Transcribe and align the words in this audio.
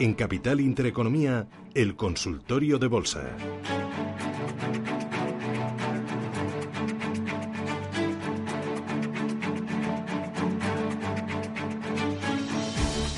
En 0.00 0.14
Capital 0.14 0.60
Intereconomía, 0.62 1.46
el 1.74 1.94
consultorio 1.94 2.78
de 2.78 2.86
bolsa. 2.86 3.20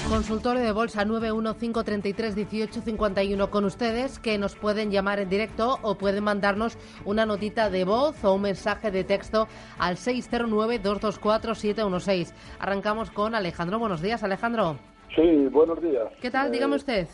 Consultorio 0.09 0.63
de 0.63 0.73
Bolsa 0.73 1.05
915331851 1.05 3.49
con 3.49 3.65
ustedes 3.65 4.19
que 4.19 4.37
nos 4.39 4.57
pueden 4.57 4.91
llamar 4.91 5.21
en 5.21 5.29
directo 5.29 5.79
o 5.83 5.97
pueden 5.97 6.25
mandarnos 6.25 6.77
una 7.05 7.27
notita 7.27 7.71
de 7.71 7.85
voz 7.85 8.25
o 8.25 8.35
un 8.35 8.43
mensaje 8.43 8.91
de 8.91 9.05
texto 9.05 9.47
al 9.79 9.99
609224716. 9.99 12.33
Arrancamos 12.59 13.13
con 13.13 13.37
Alejandro. 13.37 13.79
Buenos 13.79 14.03
días, 14.03 14.25
Alejandro. 14.25 14.81
Sí, 15.15 15.47
buenos 15.49 15.81
días. 15.83 16.09
¿Qué 16.21 16.31
tal? 16.31 16.51
Dígame 16.51 16.75
Eh, 16.75 16.79
usted. 16.79 17.09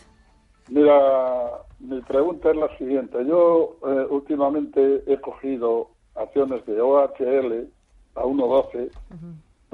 Mira, 0.69 1.51
mi 1.81 2.01
pregunta 2.03 2.51
es 2.51 2.57
la 2.57 2.77
siguiente. 2.77 3.25
Yo 3.27 3.77
eh, 3.87 4.07
últimamente 4.11 5.03
he 5.07 5.21
cogido 5.21 5.89
acciones 6.15 6.65
de 6.67 6.81
OHL 6.81 7.69
a 8.15 8.23
1.12, 8.23 8.91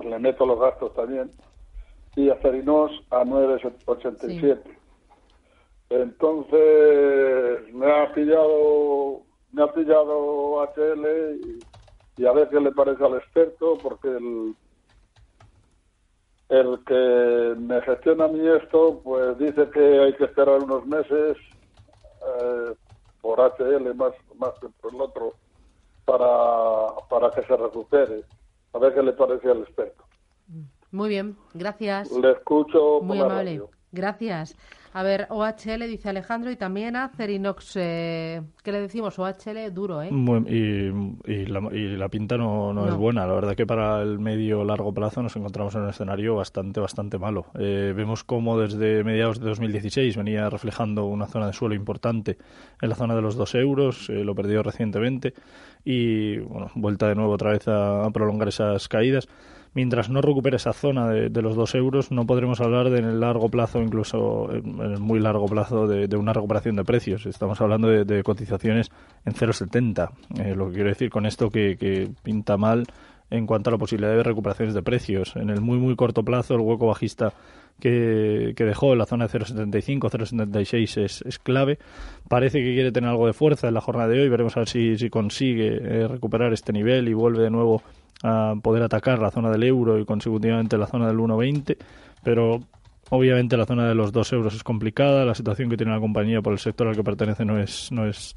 le 0.09 0.19
meto 0.19 0.47
los 0.47 0.61
gastos 0.61 0.95
también, 0.95 1.31
y 2.17 2.29
a 2.31 2.37
Cerinos 2.37 2.91
a 3.11 3.25
9.87. 3.25 4.61
Entonces 5.91 7.75
me 7.75 7.91
ha 7.91 8.13
pillado 8.13 9.21
me 9.53 9.63
ha 9.63 9.73
pillado 9.73 10.19
OHL 10.19 11.07
y, 12.17 12.23
y 12.23 12.27
a 12.27 12.33
ver 12.33 12.49
qué 12.49 12.61
le 12.61 12.73
parece 12.73 13.05
al 13.05 13.15
experto, 13.17 13.79
porque 13.83 14.09
el, 14.09 14.55
el 16.61 16.79
que 16.85 17.55
me 17.59 17.81
gestiona 17.83 18.25
a 18.25 18.29
mí 18.29 18.41
esto, 18.49 19.01
pues 19.03 19.39
dice 19.39 19.69
que 19.71 20.01
hay 20.01 20.13
que 20.15 20.25
esperar 20.25 20.61
unos 20.63 20.87
meses 20.87 21.37
eh, 22.27 22.75
por 23.21 23.39
HL 23.41 23.95
más, 23.95 24.13
más 24.39 24.53
que 24.61 24.69
por 24.81 24.95
el 24.95 25.01
otro 25.01 25.33
para, 26.05 27.07
para 27.09 27.31
que 27.31 27.43
se 27.47 27.57
recupere. 27.57 28.25
A 28.73 28.79
ver 28.79 28.95
qué 28.95 29.03
le 29.03 29.13
parece 29.13 29.51
al 29.51 29.63
experto. 29.63 30.05
Muy 30.91 31.09
bien, 31.09 31.37
gracias. 31.55 32.11
Le 32.13 32.33
escucho 32.33 33.01
Muy 33.03 33.19
amable. 33.19 33.37
radio. 33.37 33.71
Gracias. 33.93 34.57
A 34.97 35.03
ver, 35.03 35.27
OHL 35.29 35.89
dice 35.89 36.09
Alejandro 36.09 36.53
y 36.53 36.57
también 36.57 36.95
a 36.95 37.09
Cerinox. 37.09 37.73
Eh, 37.75 38.41
¿Qué 38.63 38.71
le 38.71 38.81
decimos? 38.81 39.19
OHL 39.19 39.73
duro, 39.75 40.01
¿eh? 40.01 40.11
Muy- 40.13 40.45
y, 40.49 41.33
y 41.33 41.47
la, 41.47 41.59
y 41.73 41.97
la 41.97 42.09
pinta 42.09 42.37
no, 42.39 42.73
no, 42.73 42.87
es 42.87 42.95
buena. 42.95 43.27
La 43.27 43.35
verdad 43.35 43.57
que 43.57 43.67
para 43.67 44.01
el 44.03 44.21
medio 44.21 44.63
largo 44.65 44.95
plazo 44.95 45.21
nos 45.21 45.35
encontramos 45.35 45.75
en 45.75 45.83
un 45.83 45.89
escenario 45.89 46.37
bastante 46.37 46.79
bastante 46.79 47.19
malo. 47.19 47.47
Eh, 47.59 47.93
vemos 47.97 48.23
cómo 48.23 48.57
desde 48.57 49.03
mediados 49.03 49.41
de 49.41 49.47
2016 49.49 50.17
venía 50.17 50.49
reflejando 50.49 51.07
una 51.07 51.27
zona 51.27 51.49
de 51.49 51.55
suelo 51.55 51.75
importante 51.75 52.39
en 52.81 52.89
la 52.89 52.95
zona 52.95 53.17
de 53.17 53.23
los 53.23 53.35
2 53.35 53.53
euros, 53.57 54.09
eh, 54.11 54.23
lo 54.23 54.37
perdió 54.37 54.63
recientemente 54.63 55.35
y 55.85 56.39
bueno, 56.39 56.71
vuelta 56.77 57.09
de 57.09 57.17
nuevo 57.17 57.33
otra 57.33 57.51
vez 57.51 57.67
a, 57.67 58.05
a 58.05 58.11
prolongar 58.11 58.47
esas 58.47 58.87
caídas. 58.89 59.27
Mientras 59.75 60.09
no 60.09 60.21
recupere 60.21 60.57
esa 60.57 60.73
zona 60.73 61.09
de, 61.09 61.43
los 61.43 61.57
2 61.57 61.75
euros, 61.75 62.13
no 62.13 62.27
podremos 62.27 62.61
hablar 62.61 62.91
de 62.91 62.99
en 62.99 63.07
el 63.07 63.19
largo 63.19 63.49
plazo, 63.49 63.83
incluso 63.83 64.49
en 64.53 64.81
el 64.81 65.01
muy 65.01 65.19
largo 65.19 65.47
plazo, 65.47 65.89
de, 65.89 66.17
una 66.17 66.33
recuperación 66.33 66.77
de 66.77 66.85
precios. 66.85 67.27
Estamos 67.27 67.61
hablando 67.61 67.89
de, 67.89 68.23
cotizaciones 68.23 68.93
en 69.25 69.35
0,70. 69.35 70.11
Eh, 70.39 70.55
lo 70.55 70.69
que 70.69 70.75
quiero 70.75 70.89
decir 70.91 71.11
con 71.11 71.27
esto 71.27 71.51
que, 71.51 72.09
pinta 72.23 72.57
mal 72.57 72.87
en 73.31 73.47
cuanto 73.47 73.71
a 73.71 73.73
la 73.73 73.79
posibilidad 73.79 74.13
de 74.13 74.23
recuperaciones 74.23 74.75
de 74.75 74.83
precios. 74.83 75.35
En 75.35 75.51
el 75.51 75.61
muy, 75.61 75.79
muy 75.79 75.97
corto 75.97 76.23
plazo, 76.23 76.55
el 76.55 76.61
hueco 76.61 76.87
bajista 76.87 77.33
que, 77.81 78.55
dejó 78.57 78.93
en 78.93 78.99
la 78.99 79.07
zona 79.07 79.27
de 79.27 79.41
0,75, 79.41 80.09
0,76 80.09 81.03
es, 81.03 81.23
es 81.23 81.39
clave. 81.41 81.81
Parece 82.29 82.61
que 82.61 82.75
quiere 82.75 82.93
tener 82.93 83.11
algo 83.11 83.27
de 83.27 83.33
fuerza 83.33 83.67
en 83.67 83.75
la 83.75 83.81
jornada 83.81 84.09
de 84.09 84.21
hoy. 84.21 84.29
Veremos 84.29 84.57
a 84.57 84.61
ver 84.61 84.69
si, 84.69 84.97
si 84.97 85.11
consigue 85.11 85.79
eh, 85.83 86.07
recuperar 86.07 86.53
este 86.53 86.73
nivel 86.73 87.09
y 87.09 87.15
vuelve 87.15 87.43
de 87.43 87.51
nuevo 87.51 87.83
a 88.23 88.55
poder 88.63 88.83
atacar 88.83 89.19
la 89.19 89.31
zona 89.31 89.51
del 89.51 89.65
euro 89.65 89.99
y 89.99 90.05
consecutivamente 90.05 90.79
la 90.79 90.87
zona 90.87 91.07
del 91.07 91.19
1,20. 91.19 91.77
Pero 92.23 92.61
obviamente 93.11 93.57
la 93.57 93.67
zona 93.67 93.89
de 93.89 93.95
los 93.95 94.13
2 94.13 94.33
euros 94.33 94.55
es 94.55 94.63
complicada. 94.63 95.25
La 95.25 95.35
situación 95.35 95.69
que 95.69 95.77
tiene 95.77 95.93
la 95.93 96.01
compañía 96.01 96.43
por 96.43 96.53
el 96.53 96.59
sector 96.59 96.89
al 96.89 96.97
que 96.97 97.05
pertenece 97.05 97.45
no 97.45 97.59
es, 97.59 97.91
no 97.93 98.07
es 98.07 98.35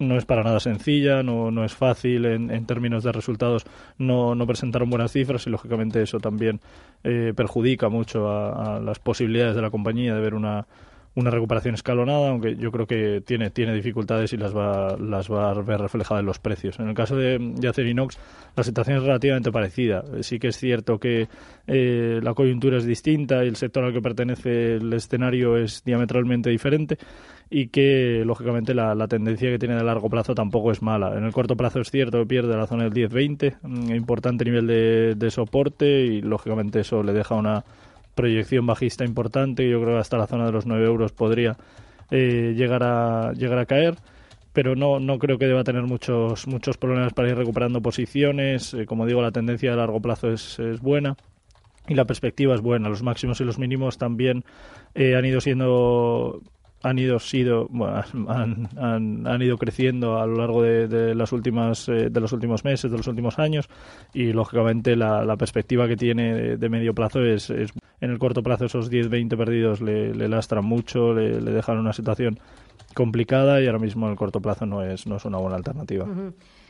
no 0.00 0.16
es 0.16 0.24
para 0.24 0.42
nada 0.42 0.58
sencilla, 0.58 1.22
no, 1.22 1.52
no 1.52 1.64
es 1.64 1.72
fácil 1.72 2.24
en, 2.24 2.66
términos 2.66 3.04
de 3.04 3.12
resultados, 3.12 3.64
no, 3.96 4.34
no 4.34 4.44
presentaron 4.44 4.90
buenas 4.90 5.12
cifras 5.12 5.46
y 5.46 5.50
lógicamente 5.50 6.02
eso 6.02 6.18
también 6.18 6.60
eh, 7.04 7.32
perjudica 7.34 7.88
mucho 7.88 8.28
a 8.28 8.80
las 8.80 8.98
posibilidades 8.98 9.54
de 9.54 9.62
la 9.62 9.70
compañía 9.70 10.14
de 10.14 10.20
ver 10.20 10.34
una, 10.34 10.66
una 11.16 11.30
recuperación 11.30 11.74
escalonada, 11.74 12.30
aunque 12.30 12.56
yo 12.56 12.72
creo 12.72 12.86
que 12.86 13.22
tiene, 13.24 13.50
tiene 13.50 13.72
dificultades 13.74 14.32
y 14.32 14.36
las 14.36 14.54
va, 14.54 14.96
las 14.98 15.30
va 15.30 15.50
a 15.50 15.54
ver 15.54 15.80
reflejadas 15.80 16.20
en 16.20 16.26
los 16.26 16.38
precios. 16.38 16.78
En 16.80 16.88
el 16.88 16.94
caso 16.94 17.16
de, 17.16 17.38
de 17.38 17.68
Acerinox, 17.68 18.18
la 18.56 18.64
situación 18.64 18.98
es 18.98 19.04
relativamente 19.04 19.52
parecida. 19.52 20.04
Sí 20.22 20.38
que 20.38 20.48
es 20.48 20.56
cierto 20.56 20.98
que 20.98 21.28
eh, 21.66 22.20
la 22.22 22.34
coyuntura 22.34 22.78
es 22.78 22.84
distinta 22.84 23.44
y 23.44 23.48
el 23.48 23.56
sector 23.56 23.84
al 23.84 23.92
que 23.92 24.02
pertenece 24.02 24.74
el 24.76 24.92
escenario 24.92 25.56
es 25.56 25.84
diametralmente 25.84 26.50
diferente 26.50 26.98
y 27.48 27.68
que 27.68 28.24
lógicamente 28.24 28.74
la, 28.74 28.94
la 28.96 29.06
tendencia 29.06 29.50
que 29.50 29.58
tiene 29.58 29.76
de 29.76 29.84
largo 29.84 30.10
plazo 30.10 30.34
tampoco 30.34 30.72
es 30.72 30.82
mala. 30.82 31.16
En 31.16 31.24
el 31.24 31.32
corto 31.32 31.56
plazo 31.56 31.80
es 31.80 31.90
cierto 31.90 32.18
que 32.18 32.26
pierde 32.26 32.56
la 32.56 32.66
zona 32.66 32.88
del 32.88 32.92
10-20, 32.92 33.58
un 33.62 33.94
importante 33.94 34.44
nivel 34.44 34.66
de, 34.66 35.14
de 35.14 35.30
soporte 35.30 35.86
y 35.86 36.22
lógicamente 36.22 36.80
eso 36.80 37.04
le 37.04 37.12
deja 37.12 37.36
una 37.36 37.64
proyección 38.14 38.66
bajista 38.66 39.04
importante. 39.04 39.68
Yo 39.68 39.80
creo 39.80 39.94
que 39.94 40.00
hasta 40.00 40.18
la 40.18 40.26
zona 40.26 40.46
de 40.46 40.52
los 40.52 40.66
9 40.66 40.84
euros 40.84 41.12
podría 41.12 41.56
eh, 42.10 42.54
llegar, 42.56 42.82
a, 42.82 43.32
llegar 43.32 43.58
a 43.58 43.66
caer. 43.66 43.96
Pero 44.52 44.76
no, 44.76 45.00
no 45.00 45.18
creo 45.18 45.36
que 45.36 45.46
deba 45.46 45.64
tener 45.64 45.82
muchos, 45.82 46.46
muchos 46.46 46.76
problemas 46.76 47.12
para 47.12 47.28
ir 47.28 47.36
recuperando 47.36 47.82
posiciones. 47.82 48.72
Eh, 48.74 48.86
como 48.86 49.06
digo, 49.06 49.20
la 49.20 49.32
tendencia 49.32 49.70
de 49.70 49.76
largo 49.76 50.00
plazo 50.00 50.30
es, 50.32 50.58
es 50.58 50.80
buena 50.80 51.16
y 51.88 51.94
la 51.94 52.04
perspectiva 52.04 52.54
es 52.54 52.60
buena. 52.60 52.88
Los 52.88 53.02
máximos 53.02 53.40
y 53.40 53.44
los 53.44 53.58
mínimos 53.58 53.98
también 53.98 54.44
eh, 54.94 55.16
han 55.16 55.24
ido 55.24 55.40
siendo 55.40 56.40
han 56.84 56.98
ido 56.98 57.18
sido 57.18 57.66
bueno, 57.70 58.04
han, 58.76 59.42
ido 59.42 59.56
creciendo 59.56 60.20
a 60.20 60.26
lo 60.26 60.36
largo 60.36 60.62
de, 60.62 61.14
las 61.14 61.32
últimas 61.32 61.88
eh, 61.88 62.10
de 62.10 62.20
los 62.20 62.32
últimos 62.32 62.64
meses 62.64 62.90
de 62.90 62.96
los 62.98 63.06
últimos 63.06 63.38
años 63.38 63.68
y 64.12 64.32
lógicamente 64.32 64.94
la, 64.94 65.24
la 65.24 65.36
perspectiva 65.36 65.88
que 65.88 65.96
tiene 65.96 66.56
de, 66.58 66.68
medio 66.68 66.94
plazo 66.94 67.24
es, 67.24 67.48
es, 67.48 67.72
en 68.00 68.10
el 68.10 68.18
corto 68.18 68.42
plazo 68.42 68.66
esos 68.66 68.90
10-20 68.90 69.36
perdidos 69.36 69.80
le, 69.80 70.12
lastran 70.28 70.64
mucho 70.64 71.14
le, 71.14 71.40
le 71.40 71.52
dejan 71.52 71.78
una 71.78 71.94
situación 71.94 72.38
complicada 72.94 73.62
y 73.62 73.66
ahora 73.66 73.78
mismo 73.78 74.06
en 74.06 74.12
el 74.12 74.18
corto 74.18 74.40
plazo 74.40 74.66
no 74.66 74.82
es 74.82 75.06
no 75.06 75.16
es 75.16 75.24
una 75.24 75.38
buena 75.38 75.56
alternativa. 75.56 76.06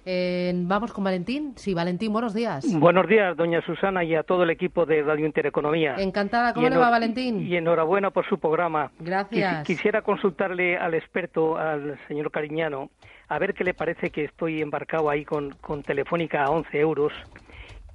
Eh, 0.07 0.53
vamos 0.55 0.93
con 0.93 1.03
Valentín. 1.03 1.55
Sí, 1.57 1.73
Valentín, 1.73 2.13
buenos 2.13 2.35
días. 2.35 2.65
Buenos 2.79 3.09
días, 3.09 3.35
doña 3.37 3.63
Susana, 3.63 4.05
y 4.05 4.15
a 4.15 4.23
todo 4.23 4.43
el 4.43 4.51
equipo 4.51 4.85
de 4.85 5.03
Radio 5.03 5.25
Intereconomía. 5.25 5.95
Encantada. 5.97 6.53
¿Cómo 6.53 6.69
le 6.69 6.77
va, 6.77 6.91
Valentín? 6.91 7.41
Y 7.41 7.57
enhorabuena 7.57 8.11
por 8.11 8.29
su 8.29 8.39
programa. 8.39 8.91
Gracias. 8.99 9.65
quisiera 9.67 10.03
consultarle 10.03 10.77
al 10.77 10.95
experto, 10.95 11.57
al 11.57 11.99
señor 12.07 12.31
Cariñano, 12.31 12.91
a 13.29 13.39
ver 13.39 13.55
qué 13.55 13.65
le 13.65 13.73
parece 13.73 14.11
que 14.11 14.25
estoy 14.25 14.61
embarcado 14.61 15.09
ahí 15.09 15.25
con, 15.25 15.51
con 15.61 15.83
Telefónica 15.83 16.45
a 16.45 16.51
11 16.51 16.79
euros 16.79 17.13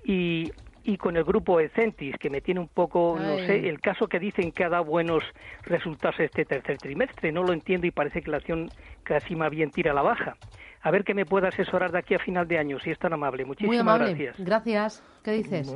y, 0.04 0.52
y 0.84 0.98
con 0.98 1.16
el 1.16 1.24
grupo 1.24 1.60
Ecentis, 1.60 2.16
que 2.18 2.32
me 2.32 2.42
tiene 2.42 2.60
un 2.60 2.70
poco, 2.70 3.18
Ay. 3.20 3.26
no 3.26 3.38
sé, 3.46 3.70
el 3.70 3.80
caso 3.82 4.08
que 4.08 4.20
dicen 4.20 4.52
que 4.52 4.64
ha 4.64 4.70
dado 4.70 4.86
buenos 4.86 5.24
resultados 5.62 6.20
este 6.20 6.44
tercer 6.44 6.80
trimestre. 6.80 7.32
No 7.32 7.44
lo 7.44 7.54
entiendo 7.54 7.86
y 7.86 7.92
parece 7.92 8.24
que 8.24 8.32
la 8.32 8.38
acción 8.38 8.70
casi 9.04 9.36
más 9.36 9.52
bien 9.52 9.70
tira 9.70 9.92
a 9.92 9.96
la 9.96 10.02
baja 10.02 10.36
a 10.82 10.92
ver 10.92 11.04
qué 11.04 11.14
me 11.14 11.26
pueda 11.26 11.50
asesorar 11.50 11.92
de 11.92 12.00
aquí 12.00 12.16
a 12.16 12.20
final 12.20 12.48
de 12.48 12.58
año, 12.58 12.80
si 12.80 12.90
es 12.90 13.00
tan 13.00 13.14
amable. 13.14 13.46
Muchísimas 13.46 13.70
Muy 13.70 13.78
amable. 13.78 14.14
gracias. 14.14 14.36
Gracias. 14.40 15.04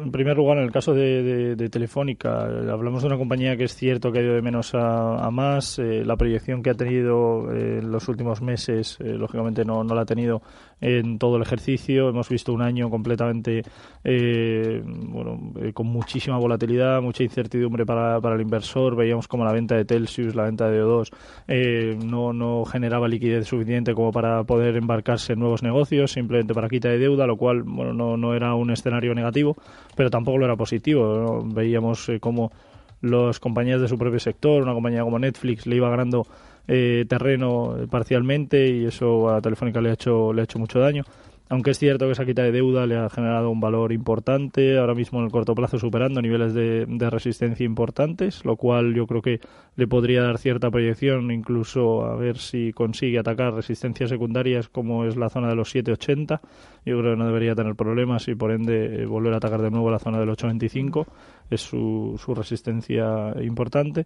En 0.01 0.11
primer 0.11 0.37
lugar, 0.37 0.57
en 0.57 0.63
el 0.63 0.71
caso 0.71 0.93
de, 0.93 1.55
Telefónica, 1.69 2.43
hablamos 2.71 3.01
de 3.01 3.07
una 3.07 3.17
compañía 3.17 3.57
que 3.57 3.65
es 3.65 3.75
cierto 3.75 4.11
que 4.11 4.19
ha 4.19 4.21
ido 4.21 4.35
de 4.35 4.41
menos 4.41 4.73
a, 4.73 5.29
más. 5.31 5.79
Eh, 5.79 6.03
la 6.05 6.15
proyección 6.15 6.63
que 6.63 6.69
ha 6.69 6.73
tenido 6.73 7.51
eh, 7.53 7.79
en 7.79 7.91
los 7.91 8.07
últimos 8.07 8.41
meses, 8.41 8.97
eh, 8.99 9.13
lógicamente, 9.13 9.65
no, 9.65 9.83
la 9.83 10.01
ha 10.01 10.05
tenido 10.05 10.41
en 10.79 11.19
todo 11.19 11.37
el 11.37 11.43
ejercicio. 11.43 12.09
Hemos 12.09 12.29
visto 12.29 12.53
un 12.53 12.61
año 12.61 12.89
completamente 12.89 13.63
bueno, 14.03 15.53
con 15.73 15.87
muchísima 15.87 16.37
volatilidad, 16.37 17.01
mucha 17.01 17.23
incertidumbre 17.23 17.85
para, 17.85 18.17
el 18.17 18.41
inversor. 18.41 18.95
Veíamos 18.95 19.27
como 19.27 19.45
la 19.45 19.53
venta 19.53 19.75
de 19.75 19.85
Telsius, 19.85 20.35
la 20.35 20.43
venta 20.43 20.69
de 20.69 20.83
O2, 20.83 21.11
eh, 21.47 21.97
no, 22.03 22.65
generaba 22.65 23.07
liquidez 23.07 23.47
suficiente 23.47 23.93
como 23.93 24.11
para 24.11 24.43
poder 24.43 24.75
embarcarse 24.75 25.33
en 25.33 25.39
nuevos 25.39 25.63
negocios, 25.63 26.11
simplemente 26.11 26.53
para 26.53 26.69
quita 26.69 26.89
de 26.89 26.97
deuda, 26.97 27.27
lo 27.27 27.37
cual 27.37 27.63
bueno, 27.63 27.93
no, 27.93 28.17
no 28.17 28.33
era 28.33 28.55
un 28.55 28.71
escenario 28.71 29.13
negativo 29.13 29.42
pero 29.95 30.09
tampoco 30.09 30.37
lo 30.37 30.45
era 30.45 30.55
positivo. 30.55 31.43
Veíamos 31.45 32.07
eh, 32.09 32.19
cómo 32.19 32.51
las 33.01 33.39
compañías 33.39 33.81
de 33.81 33.87
su 33.87 33.97
propio 33.97 34.19
sector, 34.19 34.63
una 34.63 34.73
compañía 34.73 35.03
como 35.03 35.19
Netflix, 35.19 35.67
le 35.67 35.75
iba 35.75 35.89
ganando 35.89 36.25
eh, 36.67 37.05
terreno 37.09 37.75
parcialmente 37.89 38.69
y 38.69 38.85
eso 38.85 39.29
a 39.29 39.41
Telefónica 39.41 39.81
le 39.81 39.89
ha 39.89 39.93
hecho, 39.93 40.31
le 40.31 40.41
ha 40.41 40.43
hecho 40.45 40.59
mucho 40.59 40.79
daño. 40.79 41.03
Aunque 41.49 41.71
es 41.71 41.79
cierto 41.79 42.05
que 42.05 42.13
esa 42.13 42.25
quita 42.25 42.43
de 42.43 42.51
deuda 42.51 42.87
le 42.87 42.97
ha 42.97 43.09
generado 43.09 43.49
un 43.49 43.59
valor 43.59 43.91
importante, 43.91 44.77
ahora 44.77 44.95
mismo 44.95 45.19
en 45.19 45.25
el 45.25 45.31
corto 45.31 45.53
plazo 45.53 45.77
superando 45.77 46.21
niveles 46.21 46.53
de, 46.53 46.85
resistencia 47.09 47.65
importantes, 47.65 48.45
lo 48.45 48.55
cual 48.55 48.93
yo 48.93 49.05
creo 49.05 49.21
que 49.21 49.39
le 49.75 49.87
podría 49.87 50.23
dar 50.23 50.37
cierta 50.37 50.71
proyección, 50.71 51.31
incluso 51.31 52.05
a 52.05 52.15
ver 52.15 52.37
si 52.37 52.71
consigue 52.71 53.19
atacar 53.19 53.53
resistencias 53.53 54.09
secundarias 54.09 54.69
como 54.69 55.05
es 55.05 55.17
la 55.17 55.29
zona 55.29 55.49
de 55.49 55.55
los 55.55 55.75
7,80. 55.75 56.39
Yo 56.85 56.99
creo 56.99 57.13
que 57.13 57.17
no 57.17 57.27
debería 57.27 57.55
tener 57.55 57.75
problemas 57.75 58.27
y 58.29 58.35
por 58.35 58.51
ende 58.51 59.03
eh, 59.03 59.05
volver 59.05 59.33
a 59.33 59.37
atacar 59.37 59.61
de 59.61 59.69
nuevo 59.69 59.91
la 59.91 59.99
zona 59.99 60.19
del 60.19 60.29
8,25 60.29 61.05
es 61.49 61.61
su, 61.61 62.19
su 62.23 62.33
resistencia 62.33 63.33
importante 63.41 64.05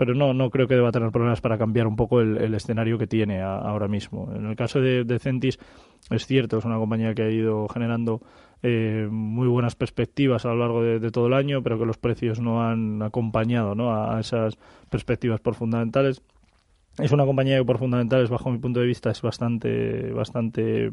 pero 0.00 0.14
no, 0.14 0.32
no 0.32 0.48
creo 0.48 0.66
que 0.66 0.76
deba 0.76 0.90
tener 0.92 1.10
problemas 1.10 1.42
para 1.42 1.58
cambiar 1.58 1.86
un 1.86 1.94
poco 1.94 2.22
el, 2.22 2.54
escenario 2.54 2.96
que 2.96 3.06
tiene 3.06 3.42
ahora 3.42 3.86
mismo. 3.86 4.32
En 4.34 4.46
el 4.46 4.56
caso 4.56 4.80
de, 4.80 5.18
Centis, 5.18 5.58
es 6.08 6.26
cierto, 6.26 6.56
es 6.56 6.64
una 6.64 6.78
compañía 6.78 7.12
que 7.12 7.20
ha 7.20 7.30
ido 7.30 7.68
generando 7.68 8.22
eh, 8.62 9.06
muy 9.10 9.46
buenas 9.46 9.74
perspectivas 9.74 10.46
a 10.46 10.54
lo 10.54 10.56
largo 10.56 10.82
de, 10.82 11.10
todo 11.10 11.26
el 11.26 11.34
año, 11.34 11.62
pero 11.62 11.78
que 11.78 11.84
los 11.84 11.98
precios 11.98 12.40
no 12.40 12.62
han 12.62 13.02
acompañado 13.02 13.74
¿no? 13.74 13.94
a, 13.94 14.18
esas 14.18 14.56
perspectivas 14.88 15.38
por 15.40 15.54
fundamentales. 15.54 16.22
Es 16.96 17.12
una 17.12 17.26
compañía 17.26 17.58
que 17.58 17.64
por 17.66 17.76
fundamentales, 17.76 18.30
bajo 18.30 18.50
mi 18.50 18.56
punto 18.56 18.80
de 18.80 18.86
vista, 18.86 19.10
es 19.10 19.20
bastante, 19.20 20.12
bastante 20.14 20.92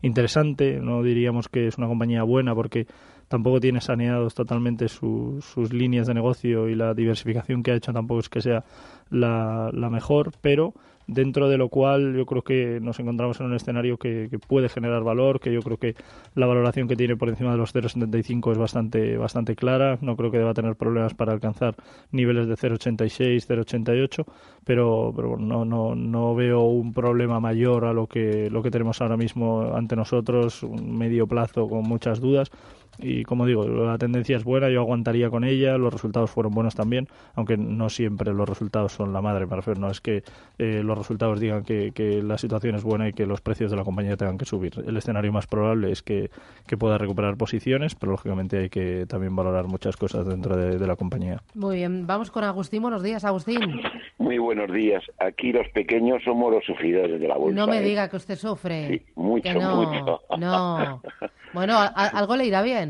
interesante. 0.00 0.78
No 0.78 1.02
diríamos 1.02 1.48
que 1.48 1.66
es 1.66 1.76
una 1.76 1.88
compañía 1.88 2.22
buena 2.22 2.54
porque 2.54 2.86
tampoco 3.28 3.60
tiene 3.60 3.80
saneados 3.80 4.34
totalmente 4.34 4.88
sus 4.88 5.72
líneas 5.72 6.06
de 6.06 6.14
negocio 6.14 6.68
y 6.68 6.74
la 6.74 6.94
diversificación 6.94 7.62
que 7.62 7.72
ha 7.72 7.74
hecho 7.74 7.92
tampoco 7.92 8.20
es 8.20 8.28
que 8.28 8.42
sea 8.42 8.64
la, 9.10 9.70
la 9.72 9.90
mejor, 9.90 10.32
pero 10.40 10.74
dentro 11.06 11.48
de 11.48 11.58
lo 11.58 11.68
cual 11.68 12.16
yo 12.16 12.26
creo 12.26 12.42
que 12.42 12.78
nos 12.80 12.98
encontramos 12.98 13.38
en 13.40 13.46
un 13.46 13.54
escenario 13.54 13.98
que, 13.98 14.28
puede 14.46 14.68
generar 14.68 15.02
valor, 15.02 15.40
que 15.40 15.52
yo 15.52 15.60
creo 15.62 15.76
que 15.76 15.94
la 16.34 16.46
valoración 16.46 16.88
que 16.88 16.96
tiene 16.96 17.16
por 17.16 17.28
encima 17.28 17.52
de 17.52 17.58
los 17.58 17.74
0,75 17.74 18.52
es 18.52 18.58
bastante, 18.58 19.16
bastante 19.16 19.54
clara, 19.54 19.98
no 20.00 20.16
creo 20.16 20.30
que 20.30 20.38
deba 20.38 20.54
tener 20.54 20.76
problemas 20.76 21.14
para 21.14 21.32
alcanzar 21.32 21.74
niveles 22.10 22.46
de 22.46 22.54
0,86, 22.54 23.46
0,88, 23.46 24.24
pero, 24.64 25.12
pero 25.14 25.36
no, 25.36 25.64
no, 25.64 25.94
no 25.94 26.34
veo 26.34 26.62
un 26.62 26.92
problema 26.92 27.40
mayor 27.40 27.84
a 27.84 27.92
lo 27.92 28.06
que, 28.06 28.50
lo 28.50 28.62
que 28.62 28.70
tenemos 28.70 29.00
ahora 29.00 29.16
mismo 29.16 29.74
ante 29.74 29.96
nosotros, 29.96 30.62
un 30.62 30.96
medio 30.96 31.26
plazo 31.26 31.68
con 31.68 31.82
muchas 31.82 32.20
dudas 32.20 32.50
y 32.98 33.24
como 33.24 33.46
digo, 33.46 33.66
la 33.66 33.98
tendencia 33.98 34.36
es 34.36 34.44
buena, 34.44 34.68
yo 34.68 34.80
aguantaría 34.80 35.30
con 35.30 35.44
ella, 35.44 35.78
los 35.78 35.92
resultados 35.92 36.30
fueron 36.30 36.52
buenos 36.52 36.74
también, 36.74 37.08
aunque 37.34 37.56
no 37.56 37.88
siempre 37.88 38.32
los 38.32 38.48
resultados 38.48 38.92
son 38.92 39.12
la 39.12 39.20
madre, 39.20 39.46
me 39.46 39.56
refiero, 39.56 39.80
no 39.80 39.90
es 39.90 40.00
que 40.00 40.22
eh, 40.58 40.82
los 40.84 40.96
resultados 40.96 41.40
digan 41.40 41.64
que, 41.64 41.92
la 42.22 42.38
situación 42.38 42.74
es 42.74 42.84
buena 42.84 43.08
y 43.08 43.12
que 43.12 43.26
los 43.26 43.40
precios 43.40 43.70
de 43.70 43.76
la 43.76 43.84
compañía 43.84 44.16
tengan 44.16 44.38
que 44.38 44.44
subir. 44.44 44.72
El 44.86 44.96
escenario 44.96 45.32
más 45.32 45.46
probable 45.46 45.90
es 45.90 46.02
que, 46.02 46.30
pueda 46.78 46.98
recuperar 46.98 47.36
posiciones, 47.36 47.94
pero 47.94 48.12
lógicamente 48.12 48.58
hay 48.58 48.68
que 48.68 49.06
también 49.06 49.36
valorar 49.36 49.66
muchas 49.68 49.96
cosas 49.96 50.26
dentro 50.26 50.56
de, 50.56 50.84
la 50.84 50.96
compañía. 50.96 51.40
Muy 51.54 51.76
bien, 51.76 52.04
vamos 52.06 52.32
con 52.32 52.42
Agustín, 52.42 52.82
buenos 52.82 53.02
días, 53.02 53.24
Agustín. 53.24 53.80
Muy 54.18 54.38
buenos 54.38 54.72
días, 54.72 55.02
aquí 55.18 55.52
los 55.52 55.68
pequeños 55.68 56.22
somos 56.24 56.52
los 56.52 56.64
sufridores 56.64 57.20
de 57.20 57.28
la 57.28 57.36
bolsa. 57.36 57.54
No 57.54 57.66
me 57.66 57.78
¿eh? 57.78 57.82
diga 57.82 58.08
que 58.08 58.16
usted 58.16 58.36
sufre. 58.36 58.88
Sí, 58.88 59.02
mucho, 59.14 59.50
mucho. 59.52 60.20
No, 60.36 61.00
bueno, 61.54 61.78
algo 61.94 62.36
le 62.36 62.46
irá 62.46 62.62
bien. 62.62 62.83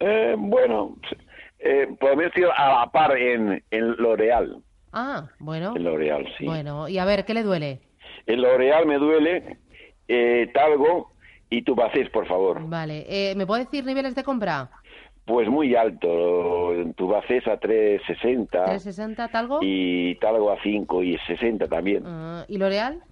Eh, 0.00 0.34
bueno, 0.38 0.96
eh, 1.58 1.88
podemos 1.98 2.36
ir 2.36 2.46
a 2.56 2.80
la 2.80 2.90
par 2.90 3.16
en, 3.16 3.62
en 3.70 3.90
L'Oreal. 3.96 4.62
Ah, 4.92 5.28
bueno. 5.38 5.74
En 5.76 5.84
L'Oreal, 5.84 6.26
sí. 6.38 6.44
Bueno, 6.46 6.88
y 6.88 6.98
a 6.98 7.04
ver, 7.04 7.24
¿qué 7.24 7.34
le 7.34 7.42
duele? 7.42 7.80
En 8.26 8.40
L'Oreal 8.42 8.86
me 8.86 8.98
duele 8.98 9.58
eh, 10.06 10.50
Talgo 10.54 11.12
y 11.50 11.62
Tubacés, 11.62 12.08
por 12.10 12.26
favor. 12.26 12.68
Vale. 12.68 13.06
Eh, 13.08 13.34
¿Me 13.34 13.46
puede 13.46 13.64
decir 13.64 13.84
niveles 13.84 14.14
de 14.14 14.24
compra? 14.24 14.70
Pues 15.24 15.48
muy 15.48 15.74
alto. 15.74 16.72
Tubacés 16.96 17.46
a 17.48 17.58
360. 17.58 18.64
360, 18.64 19.28
Talgo. 19.28 19.58
Y 19.62 20.14
Talgo 20.20 20.50
a 20.50 20.62
5 20.62 21.02
y 21.02 21.18
60 21.26 21.66
también. 21.66 22.02
Ah, 22.06 22.44
¿Y 22.48 22.56
L'Oreal? 22.56 23.02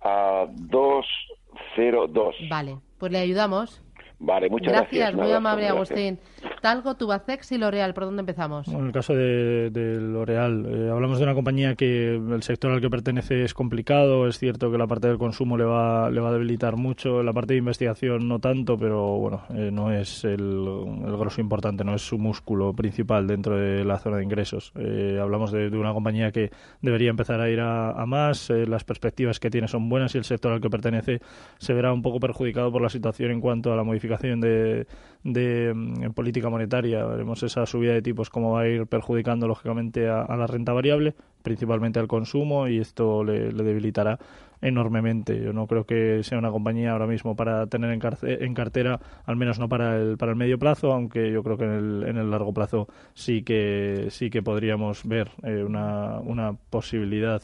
A 0.00 0.46
202. 0.48 2.36
Vale, 2.48 2.76
pues 2.98 3.10
le 3.10 3.18
ayudamos. 3.18 3.82
Vale, 4.20 4.50
muchas 4.50 4.72
gracias. 4.72 5.12
Gracias, 5.12 5.14
muy 5.14 5.32
amable, 5.32 5.68
Agustín. 5.68 6.18
Talgo, 6.60 6.96
Tubacex 6.96 7.52
y 7.52 7.58
L'Oreal, 7.58 7.94
¿por 7.94 8.04
dónde 8.04 8.20
empezamos? 8.20 8.66
en 8.66 8.86
el 8.86 8.92
caso 8.92 9.14
de, 9.14 9.70
de 9.70 10.00
L'Oreal, 10.00 10.66
eh, 10.66 10.90
hablamos 10.90 11.18
de 11.18 11.24
una 11.24 11.34
compañía 11.34 11.76
que 11.76 12.16
el 12.16 12.42
sector 12.42 12.72
al 12.72 12.80
que 12.80 12.90
pertenece 12.90 13.44
es 13.44 13.54
complicado. 13.54 14.26
Es 14.26 14.38
cierto 14.38 14.72
que 14.72 14.78
la 14.78 14.88
parte 14.88 15.06
del 15.06 15.18
consumo 15.18 15.56
le 15.56 15.64
va, 15.64 16.10
le 16.10 16.20
va 16.20 16.30
a 16.30 16.32
debilitar 16.32 16.76
mucho, 16.76 17.22
la 17.22 17.32
parte 17.32 17.52
de 17.54 17.58
investigación 17.58 18.26
no 18.26 18.40
tanto, 18.40 18.76
pero 18.76 19.18
bueno, 19.18 19.42
eh, 19.54 19.70
no 19.72 19.92
es 19.92 20.24
el, 20.24 20.66
el 21.06 21.16
grosso 21.16 21.40
importante, 21.40 21.84
no 21.84 21.94
es 21.94 22.02
su 22.02 22.18
músculo 22.18 22.72
principal 22.72 23.28
dentro 23.28 23.56
de 23.56 23.84
la 23.84 23.98
zona 23.98 24.16
de 24.16 24.24
ingresos. 24.24 24.72
Eh, 24.76 25.18
hablamos 25.20 25.52
de, 25.52 25.68
una 25.68 25.92
compañía 25.92 26.32
que 26.32 26.50
debería 26.82 27.10
empezar 27.10 27.40
a 27.40 27.48
ir 27.48 27.60
a, 27.60 27.92
a 27.92 28.04
más, 28.04 28.50
las 28.50 28.82
perspectivas 28.82 29.38
que 29.38 29.48
tiene 29.48 29.68
son 29.68 29.88
buenas 29.88 30.12
y 30.16 30.18
el 30.18 30.24
sector 30.24 30.52
al 30.52 30.60
que 30.60 30.70
pertenece 30.70 31.20
se 31.58 31.72
verá 31.72 31.92
un 31.92 32.02
poco 32.02 32.18
perjudicado 32.18 32.72
por 32.72 32.82
la 32.82 32.88
situación 32.88 33.30
en 33.30 33.40
cuanto 33.40 33.72
a 33.72 33.76
la 33.76 33.84
modificación 33.84 34.07
de, 34.16 35.72
mm, 35.74 36.10
política 36.10 36.48
monetaria. 36.48 37.04
Veremos 37.04 37.42
esa 37.42 37.66
subida 37.66 37.92
de 37.92 38.02
tipos 38.02 38.30
cómo 38.30 38.52
va 38.52 38.62
a 38.62 38.68
ir 38.68 38.86
perjudicando 38.86 39.46
lógicamente 39.46 40.08
a, 40.08 40.24
la 40.36 40.46
renta 40.46 40.72
variable, 40.72 41.14
principalmente 41.42 41.98
al 41.98 42.08
consumo, 42.08 42.68
y 42.68 42.78
esto 42.78 43.24
le, 43.24 43.52
debilitará 43.52 44.18
enormemente. 44.60 45.40
Yo 45.40 45.52
no 45.52 45.66
creo 45.66 45.84
que 45.84 46.22
sea 46.24 46.38
una 46.38 46.50
compañía 46.50 46.92
ahora 46.92 47.06
mismo 47.06 47.36
para 47.36 47.66
tener 47.66 47.90
en, 47.90 48.00
en, 48.22 48.54
cartera, 48.54 49.00
al 49.24 49.36
menos 49.36 49.58
no 49.58 49.68
para 49.68 49.96
el, 49.96 50.16
para 50.16 50.32
el 50.32 50.36
medio 50.36 50.58
plazo, 50.58 50.92
aunque 50.92 51.30
yo 51.30 51.42
creo 51.42 51.56
que 51.56 51.64
en 51.64 51.70
el, 51.70 52.04
en 52.08 52.16
el 52.16 52.30
largo 52.30 52.52
plazo 52.52 52.88
sí 53.14 53.42
que, 53.42 54.08
sí 54.10 54.30
que 54.30 54.42
podríamos 54.42 55.06
ver 55.06 55.30
eh, 55.42 55.62
una, 55.62 56.18
una 56.20 56.54
posibilidad 56.70 57.42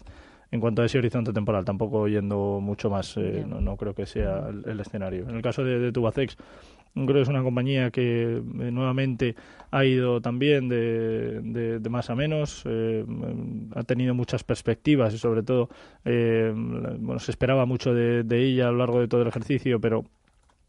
en 0.54 0.60
cuanto 0.60 0.82
a 0.82 0.84
ese 0.84 0.98
horizonte 0.98 1.32
temporal, 1.32 1.64
tampoco 1.64 2.06
yendo 2.06 2.60
mucho 2.62 2.88
más, 2.88 3.16
eh, 3.16 3.44
no, 3.44 3.76
creo 3.76 3.92
que 3.92 4.06
sea 4.06 4.48
el, 4.64 4.78
escenario. 4.78 5.28
En 5.28 5.34
el 5.34 5.42
caso 5.42 5.64
de, 5.64 5.90
Tubacex, 5.90 6.36
creo 6.94 7.06
que 7.08 7.20
es 7.22 7.28
una 7.28 7.42
compañía 7.42 7.90
que 7.90 8.36
eh, 8.36 8.70
nuevamente 8.70 9.34
ha 9.72 9.84
ido 9.84 10.20
también 10.20 10.68
de, 10.68 11.40
de, 11.80 11.90
más 11.90 12.08
a 12.08 12.14
menos, 12.14 12.62
eh, 12.66 13.04
ha 13.74 13.82
tenido 13.82 14.14
muchas 14.14 14.44
perspectivas 14.44 15.12
y 15.12 15.18
sobre 15.18 15.42
todo 15.42 15.70
bueno, 16.04 17.18
se 17.18 17.32
esperaba 17.32 17.66
mucho 17.66 17.92
de, 17.92 18.24
ella 18.30 18.68
a 18.68 18.70
lo 18.70 18.78
largo 18.78 19.00
de 19.00 19.08
todo 19.08 19.22
el 19.22 19.28
ejercicio, 19.28 19.80
pero 19.80 20.04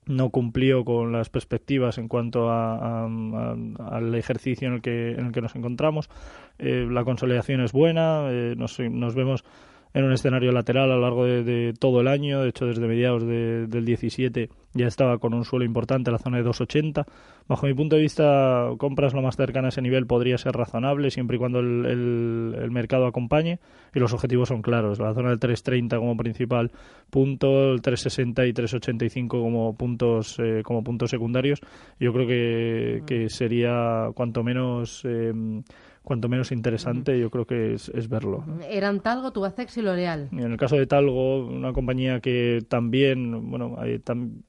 no 0.08 0.32
cumplió 0.32 0.84
con 0.84 1.12
las 1.12 1.30
perspectivas 1.30 2.00
en 2.00 2.08
cuanto 2.08 2.52
al 2.52 4.16
ejercicio 4.16 4.68
en 4.68 4.74
el 4.76 4.82
que 4.82 5.12
en 5.12 5.28
el 5.28 5.32
que 5.32 5.42
nos 5.42 5.56
encontramos. 5.56 6.10
la 6.58 7.04
consolidación 7.04 7.62
es 7.62 7.72
buena, 7.72 8.32
nos, 8.56 8.80
nos 8.80 9.14
vemos 9.14 9.44
en 9.96 10.04
un 10.04 10.12
escenario 10.12 10.52
lateral 10.52 10.92
a 10.92 10.96
lo 10.96 11.02
largo 11.02 11.24
de, 11.24 11.74
todo 11.80 12.02
el 12.02 12.10
año. 12.10 12.42
De 12.42 12.50
hecho, 12.50 12.66
desde 12.66 12.86
mediados 12.86 13.26
del 13.26 13.86
17 13.86 14.50
ya 14.74 14.88
estaba 14.88 15.20
con 15.20 15.34
un 15.34 15.46
suelo 15.46 15.64
importante, 15.64 16.12
la 16.12 16.18
zona 16.18 16.38
de 16.38 16.44
2,80. 16.44 17.06
Bajo 17.48 17.66
mi 17.66 17.74
punto 17.74 17.96
de 17.96 18.02
vista, 18.02 18.72
compras 18.78 19.14
lo 19.14 19.22
más 19.22 19.38
cercana 19.38 19.68
a 19.68 19.70
ese 19.70 19.82
nivel 19.82 20.06
podría 20.06 20.38
ser 20.38 20.52
razonable 20.52 21.12
siempre 21.12 21.38
y 21.38 21.40
cuando 21.40 21.60
el, 21.60 22.68
mercado 22.72 23.06
acompañe 23.06 23.60
y 23.94 24.00
los 24.00 24.12
objetivos 24.12 24.50
son 24.50 24.62
claros. 24.62 25.00
La 25.00 25.14
zona 25.14 25.30
del 25.30 25.40
3,30 25.40 25.98
como 25.98 26.18
principal 26.18 26.74
punto, 27.10 27.72
el 27.72 27.82
3,60 27.82 28.50
y 28.50 28.54
3,85 28.54 29.28
como 29.30 29.78
puntos 29.78 30.38
eh, 30.40 30.62
como 30.66 30.84
puntos 30.84 31.10
secundarios. 31.10 31.62
Yo 32.02 32.12
creo 32.12 32.28
que, 32.28 33.04
que 33.08 33.30
sería 33.30 34.10
cuanto 34.14 34.44
menos 34.44 35.04
eh, 35.06 35.32
cuanto 36.06 36.30
menos 36.30 36.52
interesante, 36.54 37.20
yo 37.20 37.30
creo 37.30 37.46
que 37.46 37.74
es, 37.74 38.08
verlo. 38.08 38.46
¿Eran 38.70 39.02
Talgo, 39.02 39.32
Tubacex 39.32 39.76
y 39.78 39.82
L'Oreal? 39.82 40.30
En 40.32 40.52
el 40.52 40.58
caso 40.58 40.78
de 40.78 40.88
Talgo, 40.88 41.46
una 41.46 41.74
compañía 41.74 42.22
que 42.22 42.64
también, 42.70 43.50
bueno, 43.50 43.78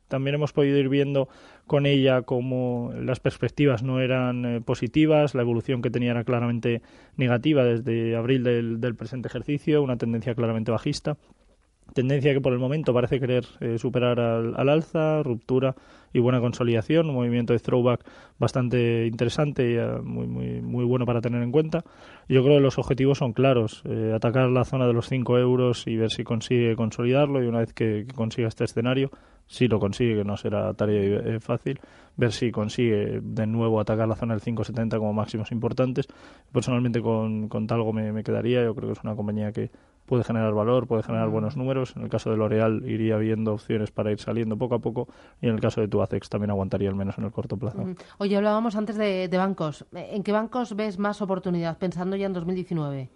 también 0.06 0.34
hemos 0.34 0.52
podido 0.52 0.78
ir 0.78 0.88
viendo 0.88 1.28
con 1.66 1.86
ella 1.86 2.22
cómo 2.22 2.92
las 3.00 3.18
perspectivas 3.18 3.82
no 3.82 4.00
eran 4.00 4.44
eh, 4.44 4.60
positivas, 4.60 5.34
la 5.34 5.42
evolución 5.42 5.82
que 5.82 5.90
tenía 5.90 6.12
era 6.12 6.22
claramente 6.22 6.82
negativa 7.16 7.64
desde 7.64 8.14
abril 8.14 8.44
del, 8.44 8.80
del 8.80 8.94
presente 8.94 9.26
ejercicio, 9.26 9.82
una 9.82 9.96
tendencia 9.96 10.34
claramente 10.34 10.70
bajista 10.70 11.16
tendencia 11.96 12.34
que 12.34 12.42
por 12.42 12.52
el 12.52 12.58
momento 12.58 12.92
parece 12.92 13.18
querer 13.18 13.46
eh, 13.60 13.78
superar 13.78 14.20
al, 14.20 14.68
alza, 14.68 15.22
ruptura 15.22 15.74
y 16.12 16.20
buena 16.20 16.40
consolidación, 16.40 17.08
un 17.08 17.14
movimiento 17.14 17.54
de 17.54 17.58
throwback 17.58 18.04
bastante 18.38 19.06
interesante 19.06 19.70
y 19.70 19.76
eh, 19.76 19.98
muy, 20.02 20.26
muy, 20.26 20.60
muy 20.60 20.84
bueno 20.84 21.06
para 21.06 21.22
tener 21.22 21.42
en 21.42 21.50
cuenta. 21.50 21.84
Yo 22.28 22.44
creo 22.44 22.56
que 22.56 22.60
los 22.60 22.78
objetivos 22.78 23.18
son 23.18 23.32
claros, 23.32 23.82
eh, 23.86 24.12
atacar 24.14 24.50
la 24.50 24.64
zona 24.64 24.86
de 24.86 24.92
los 24.92 25.08
5 25.08 25.38
euros 25.38 25.86
y 25.86 25.96
ver 25.96 26.10
si 26.10 26.22
consigue 26.22 26.76
consolidarlo 26.76 27.42
y 27.42 27.46
una 27.46 27.60
vez 27.60 27.72
que, 27.72 28.06
consiga 28.14 28.48
este 28.48 28.64
escenario, 28.64 29.10
si 29.46 29.66
lo 29.66 29.80
consigue, 29.80 30.16
que 30.16 30.24
no 30.24 30.36
será 30.36 30.74
tarea 30.74 31.40
fácil, 31.40 31.80
ver 32.16 32.32
si 32.32 32.50
consigue 32.50 33.20
de 33.22 33.46
nuevo 33.46 33.80
atacar 33.80 34.06
la 34.06 34.16
zona 34.16 34.34
del 34.34 34.42
5,70 34.42 34.98
como 34.98 35.14
máximos 35.14 35.50
importantes. 35.50 36.08
Personalmente 36.52 37.00
con, 37.00 37.48
con 37.48 37.66
Talgo 37.66 37.92
me, 37.92 38.12
me 38.12 38.22
quedaría, 38.22 38.62
yo 38.62 38.74
creo 38.74 38.88
que 38.88 38.98
es 38.98 39.04
una 39.04 39.16
compañía 39.16 39.52
que 39.52 39.70
puede 40.06 40.24
generar 40.24 40.52
valor, 40.54 40.86
puede 40.86 41.02
generar 41.02 41.28
buenos 41.28 41.56
números. 41.56 41.94
En 41.96 42.02
el 42.02 42.08
caso 42.08 42.30
de 42.30 42.36
L'Oreal 42.36 42.82
iría 42.88 43.16
viendo 43.16 43.52
opciones 43.52 43.90
para 43.90 44.10
ir 44.10 44.20
saliendo 44.20 44.56
poco 44.56 44.76
a 44.76 44.78
poco 44.78 45.08
y 45.40 45.48
en 45.48 45.54
el 45.54 45.60
caso 45.60 45.80
de 45.80 45.88
Tuacex 45.88 46.28
también 46.28 46.50
aguantaría 46.50 46.88
al 46.88 46.96
menos 46.96 47.18
en 47.18 47.24
el 47.24 47.32
corto 47.32 47.56
plazo. 47.56 47.84
Oye, 48.18 48.36
hablábamos 48.36 48.76
antes 48.76 48.96
de, 48.96 49.28
de 49.28 49.36
bancos. 49.36 49.84
¿En 49.92 50.22
qué 50.22 50.32
bancos 50.32 50.74
ves 50.74 50.98
más 50.98 51.20
oportunidad 51.22 51.78
pensando 51.78 52.16
ya 52.16 52.26
en 52.26 52.32
2019? 52.32 53.10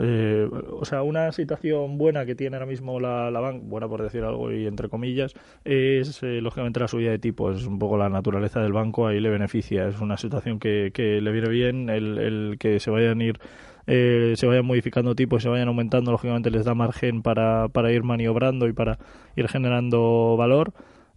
Eh, 0.00 0.48
o 0.70 0.84
sea, 0.84 1.02
una 1.02 1.32
situación 1.32 1.98
buena 1.98 2.24
que 2.24 2.34
tiene 2.34 2.56
ahora 2.56 2.66
mismo 2.66 3.00
la, 3.00 3.30
la 3.30 3.40
banca, 3.40 3.64
buena 3.66 3.88
por 3.88 4.02
decir 4.02 4.22
algo 4.22 4.52
y 4.52 4.66
entre 4.66 4.88
comillas, 4.88 5.34
es 5.64 6.22
eh, 6.22 6.40
lógicamente 6.40 6.80
la 6.80 6.88
subida 6.88 7.10
de 7.10 7.18
tipos. 7.18 7.60
Es 7.60 7.66
un 7.66 7.78
poco 7.78 7.96
la 7.96 8.08
naturaleza 8.08 8.60
del 8.60 8.72
banco, 8.72 9.06
ahí 9.06 9.20
le 9.20 9.30
beneficia. 9.30 9.88
Es 9.88 10.00
una 10.00 10.16
situación 10.16 10.58
que, 10.58 10.92
que 10.94 11.20
le 11.20 11.32
viene 11.32 11.48
bien 11.48 11.90
el, 11.90 12.18
el 12.18 12.56
que 12.58 12.80
se 12.80 12.90
vayan 12.90 13.20
a 13.20 13.24
ir 13.24 13.40
eh, 13.86 14.34
se 14.36 14.46
vayan 14.46 14.64
modificando 14.66 15.14
tipos, 15.14 15.42
se 15.42 15.48
vayan 15.48 15.68
aumentando, 15.68 16.10
lógicamente 16.12 16.50
les 16.50 16.64
da 16.64 16.74
margen 16.74 17.22
para, 17.22 17.68
para 17.68 17.92
ir 17.92 18.02
maniobrando 18.02 18.68
y 18.68 18.72
para 18.72 18.98
ir 19.36 19.48
generando 19.48 20.36
valor. 20.36 20.72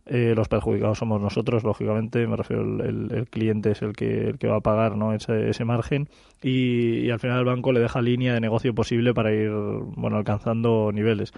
Eh, 0.07 0.33
los 0.35 0.47
perjudicados 0.47 0.99
somos 0.99 1.19
nosotros, 1.19 1.63
lógicamente, 1.63 2.27
me 2.27 2.35
refiero, 2.35 2.61
el, 2.61 3.11
el, 3.11 3.27
cliente 3.27 3.71
es 3.71 3.81
el 3.81 3.93
que, 3.93 4.27
el 4.27 4.37
que 4.37 4.47
va 4.47 4.57
a 4.57 4.61
pagar 4.61 4.95
¿no? 4.95 5.13
ese, 5.13 5.49
ese 5.49 5.65
margen 5.65 6.09
y, 6.43 6.99
y, 6.99 7.09
al 7.09 7.19
final 7.19 7.39
el 7.39 7.45
banco 7.45 7.71
le 7.71 7.79
deja 7.79 8.03
línea 8.03 8.35
de 8.35 8.39
negocio 8.39 8.75
posible 8.75 9.15
para 9.15 9.33
ir 9.33 9.49
bueno 9.49 10.17
alcanzando 10.17 10.91
niveles. 10.93 11.33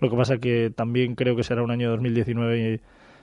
Lo 0.00 0.10
que 0.10 0.16
pasa 0.16 0.36
que 0.36 0.70
también 0.74 1.14
creo 1.14 1.34
que 1.34 1.44
será 1.44 1.62
un 1.62 1.70
año 1.70 1.88
2019 1.90 2.58
y, 2.74 2.80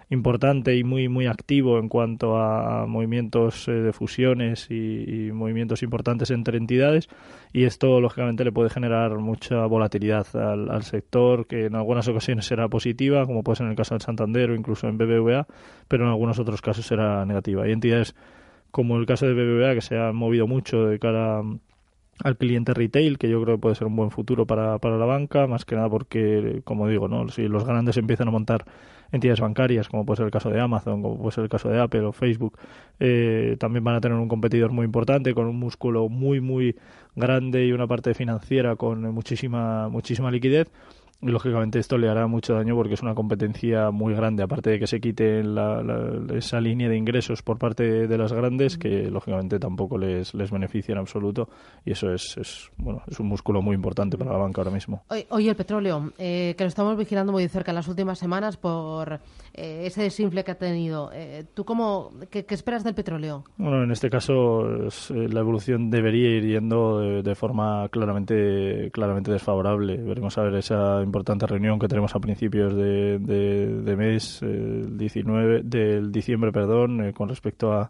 importante 0.10 0.76
y 0.78 0.84
muy 0.84 1.10
muy 1.10 1.28
activo 1.28 1.80
en 1.80 1.90
cuanto 1.90 2.38
a, 2.38 2.86
movimientos 2.88 3.68
eh, 3.68 3.72
de 3.72 3.94
fusiones 3.94 4.68
y, 4.70 5.30
movimientos 5.34 5.84
importantes 5.84 6.32
entre 6.32 6.58
entidades. 6.58 7.10
Y 7.54 7.66
esto 7.66 8.00
lógicamente 8.00 8.44
le 8.44 8.52
puede 8.52 8.70
generar 8.70 9.18
mucha 9.18 9.66
volatilidad 9.66 10.28
al, 10.36 10.84
sector 10.84 11.48
que 11.48 11.66
en 11.66 11.76
algunas 11.76 12.08
ocasiones 12.08 12.46
será 12.46 12.68
positiva 12.70 13.26
como 13.26 13.44
puede 13.44 13.58
ser 13.58 13.66
en 13.66 13.72
el 13.72 13.78
caso 13.78 13.96
del 13.96 14.02
Santander 14.02 14.52
o 14.52 14.56
incluso 14.56 14.88
en 14.88 14.98
BBVA 14.98 15.48
pero 15.88 16.04
en 16.04 16.10
algunos 16.10 16.40
otros 16.40 16.62
casos 16.62 16.86
será 16.86 17.26
negativa. 17.26 17.64
Hay 17.64 17.72
entidades 17.72 18.16
como 18.72 18.98
el 18.98 19.06
caso 19.06 19.26
de 19.26 19.34
BBVA 19.34 19.74
que 19.74 19.82
se 19.82 19.98
han 19.98 20.16
movido 20.16 20.48
mucho 20.48 20.86
de 20.86 21.00
cara 21.00 21.42
al 22.24 22.38
cliente 22.38 22.74
retail, 22.74 23.18
que 23.18 23.30
yo 23.30 23.42
creo 23.44 23.58
que 23.58 23.62
puede 23.62 23.76
ser 23.76 23.88
un 23.88 23.96
buen 23.96 24.12
futuro 24.12 24.46
para, 24.46 24.80
para 24.80 24.98
la 24.98 25.06
banca, 25.06 25.48
más 25.48 25.66
que 25.66 25.76
nada 25.76 25.90
porque, 25.90 26.62
como 26.64 26.88
digo, 26.88 27.08
¿no? 27.08 27.28
si 27.30 27.48
los 27.48 27.66
grandes 27.66 27.98
empiezan 27.98 28.28
a 28.28 28.32
montar 28.32 28.66
entidades 29.12 29.40
bancarias, 29.40 29.88
como 29.90 30.06
puede 30.06 30.18
ser 30.18 30.26
el 30.26 30.32
caso 30.32 30.50
de 30.50 30.60
Amazon, 30.60 31.02
como 31.02 31.18
puede 31.18 31.32
ser 31.32 31.44
el 31.44 31.50
caso 31.50 31.70
de 31.70 31.80
Apple 31.80 32.02
o 32.02 32.12
Facebook, 32.12 32.58
eh, 33.00 33.56
también 33.60 33.84
van 33.84 33.96
a 33.96 34.02
tener 34.02 34.18
un 34.18 34.28
competidor 34.28 34.72
muy 34.72 34.86
importante 34.86 35.34
con 35.34 35.48
un 35.48 35.58
músculo 35.58 36.10
muy, 36.10 36.42
muy 36.42 36.76
grande 37.16 37.66
y 37.66 37.72
una 37.72 37.88
parte 37.88 38.14
financiera 38.14 38.76
con 38.76 39.02
muchísima, 39.14 39.90
muchísima 39.90 40.32
liquidez. 40.32 40.70
Y 41.22 41.30
lógicamente 41.30 41.80
esto 41.80 41.98
le 41.98 42.10
hará 42.10 42.28
mucho 42.28 42.54
daño 42.54 42.76
porque 42.76 42.94
es 42.94 43.02
una 43.02 43.16
competencia 43.16 43.90
muy 43.90 44.14
grande, 44.14 44.44
aparte 44.44 44.70
de 44.70 44.80
que 44.80 44.86
se 44.86 45.00
quite 45.00 45.44
la, 45.44 45.82
la, 45.82 46.38
esa 46.38 46.62
línea 46.62 46.90
de 46.90 46.96
ingresos 46.96 47.42
por 47.42 47.58
parte 47.58 47.84
de, 47.84 48.08
de, 48.08 48.18
las 48.18 48.32
grandes, 48.32 48.78
que 48.78 49.10
lógicamente 49.10 49.58
tampoco 49.60 49.98
les, 49.98 50.36
les 50.36 50.52
beneficia 50.52 50.92
en 50.94 51.00
absoluto. 51.00 51.50
Y 51.86 51.92
eso 51.92 52.14
es, 52.14 52.38
es, 52.38 52.72
bueno, 52.78 53.02
es 53.08 53.20
un 53.20 53.28
músculo 53.28 53.64
muy 53.64 53.76
importante 53.76 54.18
para 54.18 54.32
la 54.32 54.38
banca 54.38 54.62
ahora 54.62 54.72
mismo. 54.72 55.04
Oye, 55.30 55.50
el 55.50 55.56
petróleo, 55.56 56.12
eh, 56.20 56.54
que 56.56 56.64
lo 56.64 56.68
estamos 56.68 56.96
vigilando 56.98 57.32
muy 57.32 57.44
de 57.44 57.50
cerca 57.50 57.72
en 57.72 57.76
las 57.76 57.88
últimas 57.88 58.20
semanas 58.20 58.58
por 58.58 59.20
eh, 59.54 59.88
ese 59.88 60.04
desinfle 60.04 60.44
que 60.44 60.52
ha 60.52 60.58
tenido. 60.58 61.10
Eh, 61.14 61.46
¿Tú 61.56 61.66
cómo, 61.66 62.12
qué, 62.30 62.46
qué, 62.46 62.54
esperas 62.54 62.84
del 62.84 62.94
petróleo? 62.94 63.44
Bueno, 63.58 63.84
en 63.84 63.92
este 63.92 64.10
caso 64.10 64.86
es, 64.86 65.10
eh, 65.10 65.28
la 65.30 65.40
evolución 65.40 65.90
debería 65.90 66.30
ir 66.30 66.46
yendo 66.46 67.00
de, 67.00 67.24
de 67.24 67.36
forma 67.36 67.90
claramente, 67.90 68.92
claramente 68.92 69.32
desfavorable. 69.32 69.98
Veremos 69.98 70.38
a 70.38 70.44
ver 70.44 70.56
esa 70.56 71.02
importante 71.08 71.48
reunión 71.48 71.80
que 71.80 71.88
tenemos 71.88 72.16
a 72.16 72.20
principios 72.20 72.76
de, 72.76 73.96
mes, 73.98 74.42
eh, 74.44 74.86
19, 74.90 75.62
del 75.64 76.12
diciembre, 76.12 76.52
perdón, 76.52 77.04
eh, 77.04 77.14
con 77.14 77.30
respecto 77.30 77.74
a, 77.74 77.90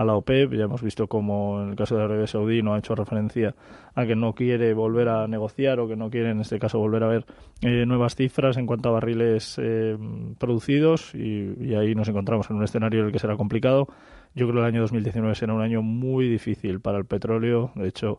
a 0.00 0.04
la 0.04 0.14
OPEP. 0.14 0.54
Ya 0.54 0.64
hemos 0.64 0.82
visto 0.82 1.06
cómo 1.06 1.62
en 1.62 1.70
el 1.70 1.76
caso 1.76 1.96
de 1.96 2.04
Arabia 2.04 2.26
Saudí 2.26 2.62
no 2.62 2.74
ha 2.74 2.78
hecho 2.78 2.94
referencia 2.94 3.54
a 3.94 4.06
que 4.06 4.16
no 4.16 4.34
quiere 4.34 4.72
volver 4.74 5.08
a 5.08 5.26
negociar 5.26 5.80
o 5.80 5.88
que 5.88 5.96
no 5.96 6.10
quiere 6.10 6.30
en 6.30 6.40
este 6.40 6.58
caso 6.58 6.78
volver 6.78 7.04
a 7.04 7.08
ver 7.08 7.26
eh, 7.62 7.84
nuevas 7.86 8.14
cifras 8.14 8.56
en 8.56 8.66
cuanto 8.66 8.88
a 8.88 8.92
barriles 8.92 9.56
eh, 9.58 9.96
producidos 10.38 11.14
y, 11.14 11.74
ahí 11.74 11.94
nos 11.94 12.08
encontramos 12.08 12.50
en 12.50 12.56
un 12.56 12.64
escenario 12.64 13.00
en 13.00 13.06
el 13.06 13.12
que 13.12 13.18
será 13.18 13.36
complicado. 13.36 13.88
Yo 14.34 14.46
creo 14.46 14.54
que 14.54 14.60
el 14.60 14.74
año 14.74 14.80
2019 14.82 15.34
será 15.34 15.54
un 15.54 15.62
año 15.62 15.82
muy 15.82 16.28
difícil 16.28 16.80
para 16.80 16.98
el 16.98 17.04
petróleo. 17.04 17.72
De 17.74 17.88
hecho, 17.88 18.18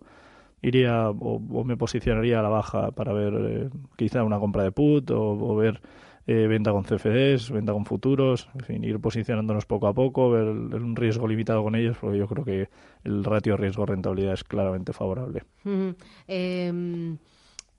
iría 0.62 1.10
o, 1.10 1.36
o, 1.38 1.64
me 1.64 1.78
posicionaría 1.78 2.40
a 2.40 2.44
la 2.44 2.50
baja 2.50 2.92
para 2.92 3.14
ver 3.14 3.34
eh, 3.40 3.70
quizá 3.96 4.24
una 4.24 4.40
compra 4.40 4.64
de 4.64 4.72
put 4.72 5.10
o, 5.12 5.56
ver 5.56 5.82
eh, 6.28 6.48
venta 6.48 6.72
con 6.72 6.84
CFDs, 6.84 7.52
venta 7.52 7.74
con 7.74 7.86
futuros, 7.86 8.50
en 8.54 8.66
fin, 8.66 8.84
ir 8.84 9.00
posicionándonos 9.00 9.66
poco 9.66 9.88
a 9.88 9.94
poco, 9.94 10.30
ver 10.30 10.48
el, 10.48 10.74
un 10.76 10.96
riesgo 10.96 11.28
limitado 11.28 11.64
con 11.64 11.76
ellos, 11.76 11.98
porque 12.00 12.18
yo 12.20 12.28
creo 12.28 12.46
que 12.46 12.70
el 13.04 13.24
ratio 13.24 13.58
riesgo-rentabilidad 13.58 14.34
es 14.34 14.44
claramente 14.44 14.94
favorable. 14.94 15.44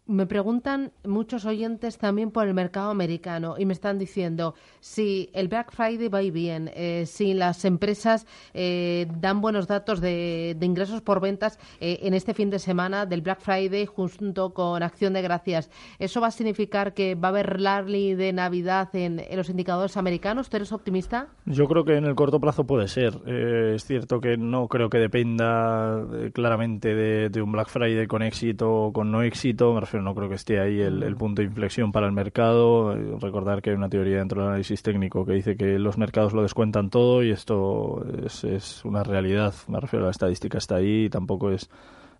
Me 0.06 0.26
preguntan 0.26 0.92
muchos 1.04 1.44
oyentes 1.44 1.98
también 1.98 2.30
por 2.30 2.46
el 2.46 2.54
mercado 2.54 2.90
americano 2.90 3.54
y 3.58 3.66
me 3.66 3.72
están 3.72 3.98
diciendo 3.98 4.54
si 4.80 5.30
el 5.32 5.48
Black 5.48 5.72
Friday 5.72 6.08
va 6.08 6.20
bien, 6.20 6.70
eh, 6.74 7.04
si 7.06 7.34
las 7.34 7.64
empresas 7.64 8.26
eh, 8.54 9.06
dan 9.20 9.40
buenos 9.40 9.66
datos 9.66 10.00
de, 10.00 10.56
de 10.58 10.66
ingresos 10.66 11.02
por 11.02 11.20
ventas 11.20 11.58
eh, 11.80 12.00
en 12.02 12.14
este 12.14 12.34
fin 12.34 12.50
de 12.50 12.58
semana 12.58 13.06
del 13.06 13.22
Black 13.22 13.40
Friday 13.40 13.86
junto 13.86 14.52
con 14.52 14.82
Acción 14.82 15.12
de 15.12 15.22
Gracias. 15.22 15.70
¿Eso 15.98 16.20
va 16.20 16.28
a 16.28 16.30
significar 16.30 16.94
que 16.94 17.14
va 17.14 17.28
a 17.28 17.30
haber 17.30 17.62
rally 17.62 18.14
de 18.14 18.32
Navidad 18.32 18.94
en, 18.94 19.22
los 19.34 19.48
indicadores 19.48 19.96
americanos? 19.96 20.48
¿Tú 20.48 20.56
eres 20.56 20.72
optimista? 20.72 21.28
Yo 21.46 21.66
creo 21.66 21.84
que 21.84 21.96
en 21.96 22.04
el 22.04 22.14
corto 22.14 22.40
plazo 22.40 22.64
puede 22.64 22.88
ser. 22.88 23.18
Eh, 23.26 23.72
es 23.76 23.84
cierto 23.84 24.20
que 24.20 24.36
no 24.36 24.68
creo 24.68 24.90
que 24.90 24.98
dependa 24.98 26.04
eh, 26.14 26.30
claramente 26.32 26.94
de, 26.94 27.42
un 27.42 27.52
Black 27.52 27.68
Friday 27.68 28.06
con 28.06 28.22
éxito 28.22 28.72
o 28.72 28.92
con 28.92 29.10
no 29.10 29.22
éxito. 29.22 29.72
Refiero 29.92 30.04
no 30.04 30.14
creo 30.14 30.28
que 30.30 30.36
esté 30.36 30.58
ahí 30.58 30.80
el, 30.80 31.02
el, 31.02 31.16
punto 31.16 31.42
de 31.42 31.48
inflexión 31.48 31.92
para 31.92 32.06
el 32.06 32.12
mercado. 32.12 32.94
Recordar 33.18 33.60
que 33.60 33.70
hay 33.70 33.76
una 33.76 33.90
teoría 33.90 34.18
dentro 34.18 34.40
del 34.40 34.48
análisis 34.48 34.82
técnico 34.82 35.26
que 35.26 35.34
dice 35.34 35.56
que 35.56 35.78
los 35.78 35.98
mercados 35.98 36.32
lo 36.32 36.42
descuentan 36.42 36.88
todo 36.88 37.22
y 37.22 37.30
esto 37.30 38.02
es, 38.24 38.44
es 38.44 38.84
una 38.86 39.02
realidad. 39.02 39.54
Me 39.68 39.80
refiero 39.80 40.06
a 40.06 40.08
la 40.08 40.12
estadística 40.12 40.56
está 40.56 40.76
ahí 40.76 41.04
y 41.04 41.10
tampoco 41.10 41.50
es 41.50 41.68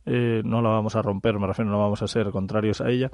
eh, 0.05 0.43
no 0.45 0.61
la 0.61 0.71
vamos 0.71 0.97
a 0.97 1.03
romper, 1.03 1.39
me 1.39 1.47
refiero 1.47 1.71
no 1.71 1.79
vamos 1.79 2.03
a 2.03 2.09
ser 2.09 2.31
contrarios 2.31 2.81
a 2.81 2.91
ella. 2.91 3.11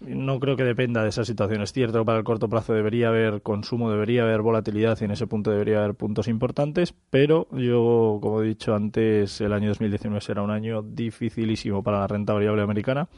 No 0.00 0.40
creo 0.40 0.56
que 0.56 0.64
dependa 0.64 1.04
de 1.04 1.10
esa 1.10 1.24
situación. 1.24 1.62
Es 1.62 1.72
cierto 1.72 2.00
que 2.00 2.04
para 2.04 2.18
el 2.18 2.24
corto 2.24 2.48
plazo 2.48 2.72
debería 2.72 3.08
haber 3.08 3.40
consumo, 3.42 3.88
debería 3.88 4.24
haber 4.24 4.42
volatilidad 4.42 4.98
y 5.00 5.04
en 5.04 5.12
ese 5.12 5.28
punto 5.28 5.52
debería 5.52 5.78
haber 5.78 5.94
puntos 5.94 6.26
importantes, 6.26 6.92
pero 7.10 7.46
yo, 7.52 8.18
como 8.20 8.42
he 8.42 8.46
dicho 8.46 8.74
antes, 8.74 9.40
el 9.40 9.52
año 9.52 9.68
2019 9.68 10.20
será 10.20 10.42
un 10.42 10.50
año 10.50 10.82
dificilísimo 10.82 11.84
para 11.84 12.00
la 12.00 12.08
renta 12.08 12.32
variable 12.32 12.62
americana 12.62 13.08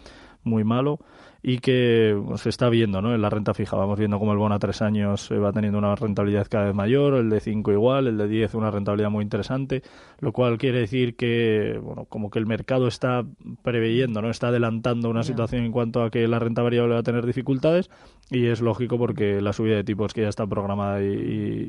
muy 0.44 0.64
malo 0.64 0.98
y 1.46 1.58
que 1.58 2.18
se 2.36 2.48
está 2.48 2.70
viendo 2.70 3.02
¿no? 3.02 3.14
en 3.14 3.20
la 3.20 3.28
renta 3.28 3.52
fija. 3.52 3.76
Vamos 3.76 3.98
viendo 3.98 4.18
cómo 4.18 4.32
el 4.32 4.38
bono 4.38 4.54
a 4.54 4.58
tres 4.58 4.80
años 4.80 5.30
va 5.30 5.52
teniendo 5.52 5.78
una 5.78 5.94
rentabilidad 5.94 6.46
cada 6.48 6.64
vez 6.64 6.74
mayor, 6.74 7.12
el 7.16 7.28
de 7.28 7.38
cinco 7.40 7.70
igual, 7.70 8.06
el 8.06 8.16
de 8.16 8.26
diez 8.26 8.54
una 8.54 8.70
rentabilidad 8.70 9.10
muy 9.10 9.22
interesante, 9.22 9.82
lo 10.20 10.32
cual 10.32 10.56
quiere 10.56 10.78
decir 10.78 11.16
que, 11.16 11.78
bueno, 11.82 12.06
como 12.06 12.30
que 12.30 12.38
el 12.38 12.46
mercado 12.46 12.88
está 12.88 13.24
preveyendo, 13.62 14.22
¿no? 14.22 14.30
está 14.30 14.48
adelantando 14.48 15.10
una 15.10 15.20
yeah. 15.20 15.28
situación 15.28 15.64
en 15.64 15.72
cuanto 15.72 16.02
a 16.02 16.10
que 16.10 16.26
la 16.26 16.38
renta 16.38 16.62
variable 16.62 16.94
va 16.94 17.00
a 17.00 17.02
tener 17.02 17.26
dificultades 17.26 17.90
y 18.30 18.46
es 18.46 18.62
lógico 18.62 18.96
porque 18.96 19.42
la 19.42 19.52
subida 19.52 19.76
de 19.76 19.84
tipos 19.84 20.14
que 20.14 20.22
ya 20.22 20.28
está 20.30 20.46
programada 20.46 21.02
y, 21.02 21.04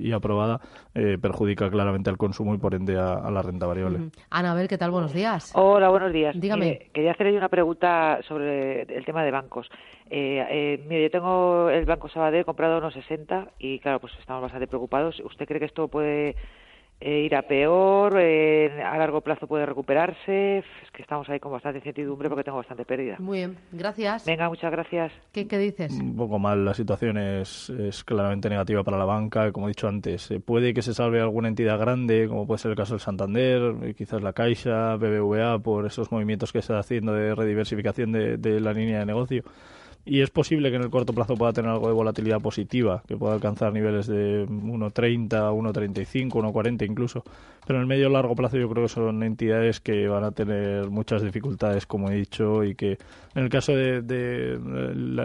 y, 0.04 0.08
y 0.08 0.12
aprobada 0.14 0.62
eh, 0.94 1.18
perjudica 1.22 1.70
claramente 1.70 2.10
al 2.10 2.16
consumo 2.16 2.56
y 2.56 2.60
por 2.60 2.76
ende 2.76 2.98
a, 2.98 3.16
a 3.16 3.30
la 3.30 3.42
renta 3.42 3.66
variable. 3.66 4.00
-huh. 4.00 4.12
Anabel, 4.30 4.70
¿qué 4.70 4.78
tal? 4.78 4.92
Buenos 4.92 5.14
días. 5.14 5.52
Hola, 5.54 5.90
buenos 5.90 6.14
días. 6.14 6.34
Dígame. 6.40 6.70
Eh, 6.70 6.90
quería 6.94 7.12
hacerle 7.12 7.38
una 7.38 7.50
pregunta 7.50 8.20
sobre 8.26 8.84
el 8.84 9.04
tema 9.04 9.26
de 9.26 9.32
bancos. 9.32 9.65
Eh, 10.10 10.46
eh, 10.50 10.84
mire, 10.88 11.04
yo 11.04 11.12
tengo 11.12 11.70
el 11.70 11.86
Banco 11.86 12.10
Sabadell 12.10 12.46
comprado 12.46 12.78
unos 12.78 12.94
60 12.94 13.52
y 13.60 13.80
claro, 13.80 14.00
pues 14.00 14.14
estamos 14.20 14.42
bastante 14.42 14.68
preocupados. 14.68 15.20
¿Usted 15.20 15.46
cree 15.46 15.60
que 15.60 15.66
esto 15.66 15.88
puede 15.88 16.36
eh, 17.02 17.22
ir 17.22 17.36
a 17.36 17.42
peor, 17.44 18.18
eh, 18.20 18.82
a 18.82 18.98
largo 18.98 19.22
plazo 19.22 19.48
puede 19.48 19.66
recuperarse. 19.66 20.60
Es 20.60 20.92
que 20.94 21.02
estamos 21.02 21.28
ahí 21.30 21.40
con 21.40 21.52
bastante 21.52 21.80
incertidumbre 21.80 22.30
porque 22.30 22.44
tengo 22.44 22.58
bastante 22.58 22.86
pérdida. 22.86 23.18
Muy 23.20 23.40
bien, 23.40 23.58
gracias. 23.72 24.26
Venga, 24.26 24.48
muchas 24.50 24.72
gracias. 24.72 25.12
¿Qué, 25.32 25.48
qué 25.48 25.58
dices? 25.58 25.92
Un 25.92 26.16
poco 26.16 26.40
mal, 26.40 26.64
la 26.64 26.74
situación 26.74 27.18
es, 27.18 27.70
es, 27.70 28.04
claramente 28.04 28.50
negativa 28.50 28.84
para 28.84 28.98
la 28.98 29.06
banca. 29.06 29.52
Como 29.52 29.68
he 29.68 29.72
dicho 29.72 29.88
antes, 29.88 30.32
eh, 30.32 30.40
puede 30.40 30.74
que 30.74 30.82
se 30.82 30.94
salve 30.94 31.20
alguna 31.20 31.48
entidad 31.48 31.78
grande, 31.78 32.28
como 32.28 32.48
puede 32.48 32.60
ser 32.60 32.72
el 32.72 32.78
caso 32.78 32.94
del 32.94 33.02
Santander, 33.02 33.76
eh, 33.84 33.94
quizás 33.94 34.22
la 34.22 34.34
Caixa, 34.34 34.96
BBVA, 34.96 35.60
por 35.60 35.86
esos 35.86 36.12
movimientos 36.12 36.52
que 36.52 36.60
se 36.60 36.74
está 36.74 36.80
haciendo 36.80 37.14
de 37.14 37.36
rediversificación 37.36 38.14
de, 38.14 38.38
de 38.38 38.60
la 38.60 38.74
línea 38.74 39.00
de 39.00 39.06
negocio 39.06 39.44
y 40.06 40.22
es 40.22 40.30
posible 40.30 40.70
que 40.70 40.76
en 40.76 40.84
el 40.84 40.92
corto 40.92 41.14
plazo 41.14 41.36
pueda 41.36 41.52
tener 41.52 41.72
algo 41.72 41.88
de 41.88 41.94
volatilidad 41.94 42.40
positiva, 42.40 43.02
que 43.08 43.18
pueda 43.18 43.34
alcanzar 43.34 43.74
niveles 43.74 44.06
de 44.06 44.46
1.30, 44.48 45.30
1.35, 45.30 46.30
1.40 46.30 46.88
incluso. 46.88 47.24
Pero 47.66 47.80
en 47.80 47.82
el 47.82 47.88
medio 47.88 48.10
largo 48.10 48.36
plazo 48.36 48.58
yo 48.58 48.70
creo 48.70 48.84
que 48.84 48.90
son 48.90 49.24
entidades 49.24 49.80
que 49.80 50.08
van 50.08 50.24
a 50.24 50.32
tener 50.32 50.92
muchas 50.92 51.24
dificultades, 51.24 51.88
como 51.88 52.12
he 52.12 52.16
dicho, 52.16 52.64
y 52.64 52.76
que 52.76 53.00
en 53.34 53.44
el 53.44 53.50
caso 53.50 53.76
de, 53.76 54.60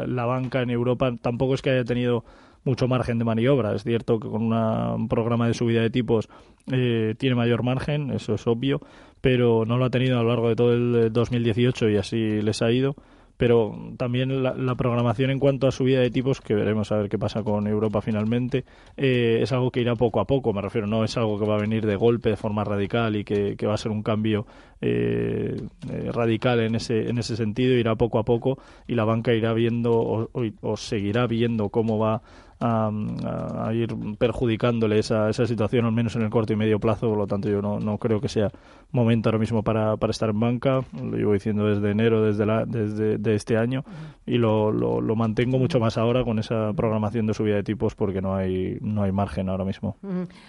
la 0.09 0.25
banca 0.25 0.63
en 0.63 0.71
Europa 0.71 1.15
tampoco 1.21 1.55
es 1.55 1.61
que 1.61 1.71
haya 1.71 1.85
tenido 1.85 2.25
mucho 2.65 2.89
margen 2.89 3.19
de 3.19 3.25
maniobra. 3.25 3.75
Es 3.75 3.85
cierto 3.85 4.19
que 4.19 4.29
con 4.29 4.51
un 4.51 5.09
programa 5.09 5.47
de 5.47 5.53
subida 5.53 5.83
de 5.83 5.91
tipos 5.91 6.31
eh, 6.73 7.15
tiene 7.19 7.37
mayor 7.37 7.63
margen, 7.63 8.13
eso 8.13 8.35
es 8.35 8.47
obvio, 8.47 8.81
pero 9.21 9.67
no 9.67 9.77
lo 9.77 9.85
ha 9.85 9.91
tenido 9.91 10.19
a 10.19 10.23
lo 10.23 10.31
largo 10.31 10.49
de 10.49 10.57
todo 10.57 10.73
el 10.73 11.13
2018 11.13 11.91
y 11.91 11.97
así 11.99 12.41
les 12.41 12.63
ha 12.63 12.73
ido 12.73 12.97
pero 13.41 13.75
también 13.97 14.43
la, 14.43 14.75
programación 14.75 15.31
en 15.31 15.39
cuanto 15.39 15.67
a 15.67 15.73
subida 15.73 16.01
de 16.01 16.11
tipos, 16.11 16.43
que 16.43 16.55
veremos 16.55 16.93
a 16.93 16.99
ver 16.99 17.09
qué 17.09 17.19
pasa 17.19 17.43
con 17.43 17.67
Europa 17.67 18.03
finalmente, 18.03 18.67
eh, 18.99 19.39
es 19.41 19.51
algo 19.53 19.71
que 19.71 19.81
irá 19.81 19.97
poco 19.97 20.21
a 20.21 20.27
poco, 20.27 20.53
me 20.53 20.61
refiero, 20.61 20.87
no 20.87 21.05
es 21.05 21.17
algo 21.17 21.39
que 21.39 21.47
va 21.47 21.55
a 21.55 21.61
venir 21.61 21.87
de 21.87 21.97
golpe, 21.97 22.29
de 22.29 22.37
forma 22.37 22.65
radical 22.65 23.17
y 23.17 23.25
que, 23.25 23.57
va 23.67 23.73
a 23.73 23.79
ser 23.79 23.93
un 23.93 24.03
cambio 24.03 24.45
eh, 24.83 25.57
eh, 25.91 26.13
radical 26.13 26.61
en 26.61 26.75
ese, 26.75 27.09
en 27.09 27.17
ese 27.17 27.35
sentido, 27.35 27.73
irá 27.77 27.95
poco 27.95 28.19
a 28.19 28.25
poco 28.25 28.59
y 28.87 28.95
la 28.95 29.05
banca 29.05 29.33
irá 29.33 29.55
viendo 29.55 30.29
o 30.61 30.77
seguirá 30.77 31.27
viendo 31.27 31.71
cómo 31.71 31.99
va 31.99 32.21
a, 32.61 33.71
ir 33.73 33.95
perjudicándole 34.19 34.99
esa, 34.99 35.31
esa 35.31 35.47
situación, 35.47 35.87
al 35.87 35.93
menos 35.93 36.17
en 36.17 36.23
el 36.23 36.31
corto 36.31 36.53
y 36.53 36.57
medio 36.57 36.79
plazo. 36.79 37.09
Por 37.09 37.19
lo 37.19 37.27
tanto, 37.27 37.49
yo 37.49 37.63
no, 37.63 37.81
no 37.81 37.99
creo 37.99 38.21
que 38.21 38.29
sea 38.29 38.51
momento 38.93 39.29
ahora 39.29 39.39
mismo 39.39 39.63
para, 39.63 39.97
para 39.97 40.11
estar 40.11 40.31
en 40.31 40.41
banca. 40.41 40.81
Lo 40.93 41.17
llevo 41.17 41.33
diciendo 41.33 41.67
desde 41.67 41.91
enero, 41.91 42.23
desde, 42.23 42.47
la, 42.47 42.65
desde 42.67 43.19
de 43.19 43.35
este 43.35 43.57
año, 43.57 43.85
y 44.27 44.39
lo, 44.39 44.73
lo, 44.73 45.17
mantengo 45.17 45.59
mucho 45.59 45.81
más 45.81 45.99
ahora 45.99 46.25
con 46.25 46.39
esa 46.39 46.73
programación 46.73 47.27
de 47.27 47.35
subida 47.35 47.57
de 47.57 47.63
tipos 47.63 47.95
porque 47.95 48.23
no 48.23 48.35
hay, 48.35 48.79
no 48.81 49.03
hay 49.03 49.13
margen 49.13 49.49
ahora 49.49 49.65
mismo. 49.65 49.97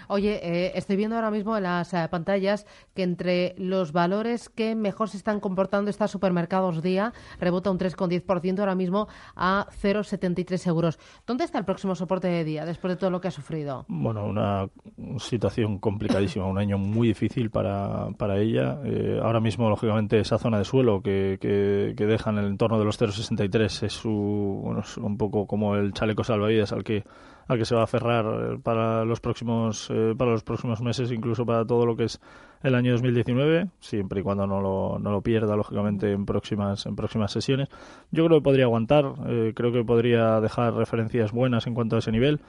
Oye, 0.07 0.39
eh, 0.43 0.71
estoy 0.75 0.95
viendo 0.95 1.15
ahora 1.15 1.31
mismo 1.31 1.57
en 1.57 1.63
las 1.63 1.93
eh, 1.93 2.07
pantallas 2.09 2.65
que 2.93 3.03
entre 3.03 3.55
los 3.57 3.91
valores 3.91 4.49
que 4.49 4.75
mejor 4.75 5.09
se 5.09 5.17
están 5.17 5.39
comportando 5.39 5.89
está 5.89 6.07
Supermercados 6.07 6.81
Día, 6.81 7.13
rebota 7.39 7.69
un 7.69 7.79
3,10% 7.79 8.59
ahora 8.59 8.75
mismo 8.75 9.07
a 9.35 9.67
0,73 9.81 10.67
euros. 10.67 10.99
¿Dónde 11.27 11.43
está 11.43 11.57
el 11.57 11.65
próximo 11.65 11.95
soporte 12.01 12.27
de 12.27 12.43
día 12.43 12.65
después 12.65 12.93
de 12.93 12.97
todo 12.97 13.09
lo 13.09 13.21
que 13.21 13.29
ha 13.29 13.31
sufrido? 13.31 13.85
Bueno, 13.87 14.25
una 14.25 14.67
situación 15.17 15.79
complicadísima, 15.79 16.45
un 16.45 16.57
año 16.57 16.77
muy 16.77 17.07
difícil 17.07 17.49
para, 17.49 18.09
para 18.17 18.37
ella. 18.37 18.79
Eh, 18.83 19.19
ahora 19.23 19.39
mismo, 19.39 19.69
lógicamente, 19.69 20.19
esa 20.19 20.37
zona 20.37 20.57
de 20.57 20.65
suelo 20.65 21.01
que, 21.01 21.37
que, 21.39 22.05
deja 22.05 22.31
en 22.31 22.39
el 22.39 22.45
entorno 22.45 22.77
de 22.77 22.85
los 22.85 22.99
0,63 22.99 23.83
es, 23.85 23.93
su, 23.93 24.61
bueno, 24.63 24.81
es 24.81 24.97
un 24.97 25.17
poco 25.17 25.47
como 25.47 25.75
el 25.75 25.93
chaleco 25.93 26.23
salvavidas 26.23 26.73
al 26.73 26.83
que 26.83 27.03
al 27.47 27.57
que 27.57 27.65
se 27.65 27.75
va 27.75 27.81
a 27.81 27.83
aferrar 27.85 28.25
eh, 28.25 28.59
para 28.61 29.03
los 29.03 29.19
próximos 29.19 29.89
eh, 29.91 30.13
para 30.17 30.31
los 30.31 30.43
próximos 30.43 30.81
meses 30.81 31.11
incluso 31.11 31.45
para 31.45 31.65
todo 31.65 31.85
lo 31.85 31.95
que 31.95 32.05
es 32.05 32.19
el 32.63 32.75
año 32.75 32.91
2019 32.93 33.67
siempre 33.79 34.21
y 34.21 34.23
cuando 34.23 34.45
no 34.47 34.61
lo, 34.61 34.99
no 34.99 35.11
lo 35.11 35.21
pierda 35.21 35.55
lógicamente 35.55 36.11
en 36.11 36.25
próximas 36.25 36.85
en 36.85 36.95
próximas 36.95 37.31
sesiones. 37.31 37.69
Yo 38.11 38.25
creo 38.25 38.39
que 38.39 38.43
podría 38.43 38.65
aguantar 38.65 39.13
eh, 39.27 39.53
creo 39.55 39.71
que 39.71 39.83
podría 39.83 40.39
dejar 40.41 40.73
referencias 40.73 41.31
buenas 41.31 41.67
en 41.67 41.73
cuanto 41.73 41.95
a 41.95 41.99
ese 41.99 42.11
nivel 42.11 42.39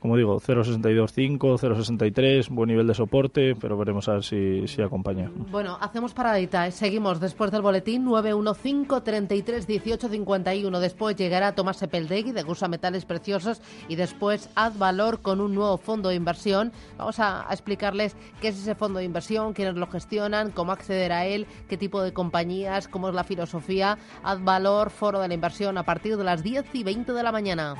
como 0.00 0.16
digo, 0.16 0.40
0.62.5, 0.40 1.38
0.63, 1.38 2.48
buen 2.48 2.68
nivel 2.68 2.86
de 2.86 2.94
soporte, 2.94 3.54
pero 3.54 3.76
veremos 3.76 4.08
a 4.08 4.14
ver 4.14 4.24
si, 4.24 4.66
si 4.66 4.80
acompaña. 4.80 5.30
Bueno, 5.50 5.76
hacemos 5.78 6.14
paradita, 6.14 6.66
¿eh? 6.66 6.72
seguimos 6.72 7.20
después 7.20 7.50
del 7.50 7.60
boletín 7.60 8.04
915 8.04 9.02
33 9.02 9.66
18 9.66 10.08
51. 10.08 10.80
Después 10.80 11.16
llegará 11.16 11.54
Tomás 11.54 11.76
Sepeldegui 11.76 12.32
de 12.32 12.42
Gusa 12.42 12.68
Metales 12.68 13.04
Preciosos 13.04 13.60
y 13.88 13.96
después 13.96 14.48
Ad 14.54 14.72
Valor 14.78 15.20
con 15.20 15.40
un 15.40 15.54
nuevo 15.54 15.76
fondo 15.76 16.08
de 16.08 16.14
inversión. 16.14 16.72
Vamos 16.96 17.20
a, 17.20 17.48
a 17.48 17.52
explicarles 17.52 18.16
qué 18.40 18.48
es 18.48 18.58
ese 18.58 18.74
fondo 18.74 19.00
de 19.00 19.04
inversión, 19.04 19.52
quiénes 19.52 19.74
lo 19.74 19.86
gestionan, 19.86 20.50
cómo 20.50 20.72
acceder 20.72 21.12
a 21.12 21.26
él, 21.26 21.46
qué 21.68 21.76
tipo 21.76 22.02
de 22.02 22.14
compañías, 22.14 22.88
cómo 22.88 23.10
es 23.10 23.14
la 23.14 23.24
filosofía. 23.24 23.98
Ad 24.22 24.38
Valor, 24.40 24.88
Foro 24.88 25.20
de 25.20 25.28
la 25.28 25.34
Inversión 25.34 25.76
a 25.76 25.82
partir 25.82 26.16
de 26.16 26.24
las 26.24 26.42
10 26.42 26.74
y 26.74 26.84
20 26.84 27.12
de 27.12 27.22
la 27.22 27.32
mañana. 27.32 27.74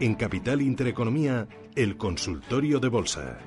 En 0.00 0.16
Capital 0.16 0.60
Intereconomía, 0.60 1.46
el 1.74 1.96
consultorio 1.96 2.78
de 2.78 2.88
bolsa. 2.88 3.38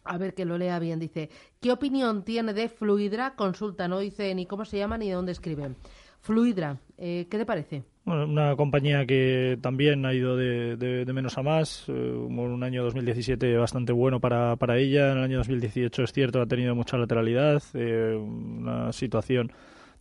a 0.08 0.18
ver 0.18 0.34
que 0.34 0.46
lo 0.46 0.58
lea 0.58 0.80
bien, 0.80 1.00
dice, 1.00 1.30
¿qué 1.60 1.72
opinión 1.72 2.24
tiene 2.24 2.54
de 2.54 2.70
Fluidra? 2.70 3.36
Consulta, 3.36 3.88
no 3.88 4.00
dice 4.00 4.34
ni 4.36 4.46
cómo 4.46 4.66
se 4.66 4.78
llama 4.78 4.98
ni 4.98 5.10
de 5.10 5.16
dónde 5.16 5.32
escribe. 5.32 5.76
Fluidra, 6.22 6.78
eh, 6.98 7.28
¿qué 7.30 7.38
te 7.38 7.46
parece? 7.46 7.84
Bueno, 8.04 8.26
una 8.26 8.56
compañía 8.56 9.06
que 9.06 9.58
también 9.62 10.06
ha 10.06 10.14
ido 10.14 10.38
de, 10.38 11.06
menos 11.14 11.38
a 11.38 11.44
más, 11.44 11.86
eh, 11.90 11.92
un 11.92 12.64
año 12.64 12.84
2017 12.84 13.58
bastante 13.58 13.92
bueno 13.92 14.20
para, 14.20 14.56
para 14.56 14.78
ella, 14.78 15.12
en 15.12 15.18
el 15.18 15.24
año 15.26 15.38
2018 15.40 16.04
es 16.04 16.14
cierto, 16.14 16.42
ha 16.42 16.46
tenido 16.46 16.74
mucha 16.74 16.98
lateralidad, 16.98 17.62
eh, 17.74 18.16
una 18.16 18.94
situación 18.94 19.52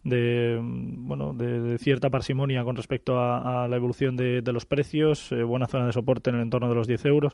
de 0.06 0.58
bueno 0.62 1.34
de, 1.34 1.78
cierta 1.78 2.10
parsimonia 2.10 2.62
con 2.62 2.76
respecto 2.76 3.18
a, 3.18 3.66
la 3.68 3.76
evolución 3.76 4.16
de, 4.16 4.42
los 4.52 4.64
precios, 4.64 5.32
eh, 5.32 5.42
buena 5.42 5.66
zona 5.66 5.86
de 5.86 5.92
soporte 5.92 6.30
en 6.30 6.36
el 6.36 6.42
entorno 6.42 6.68
de 6.68 6.74
los 6.76 6.86
10 6.86 7.04
euros 7.06 7.32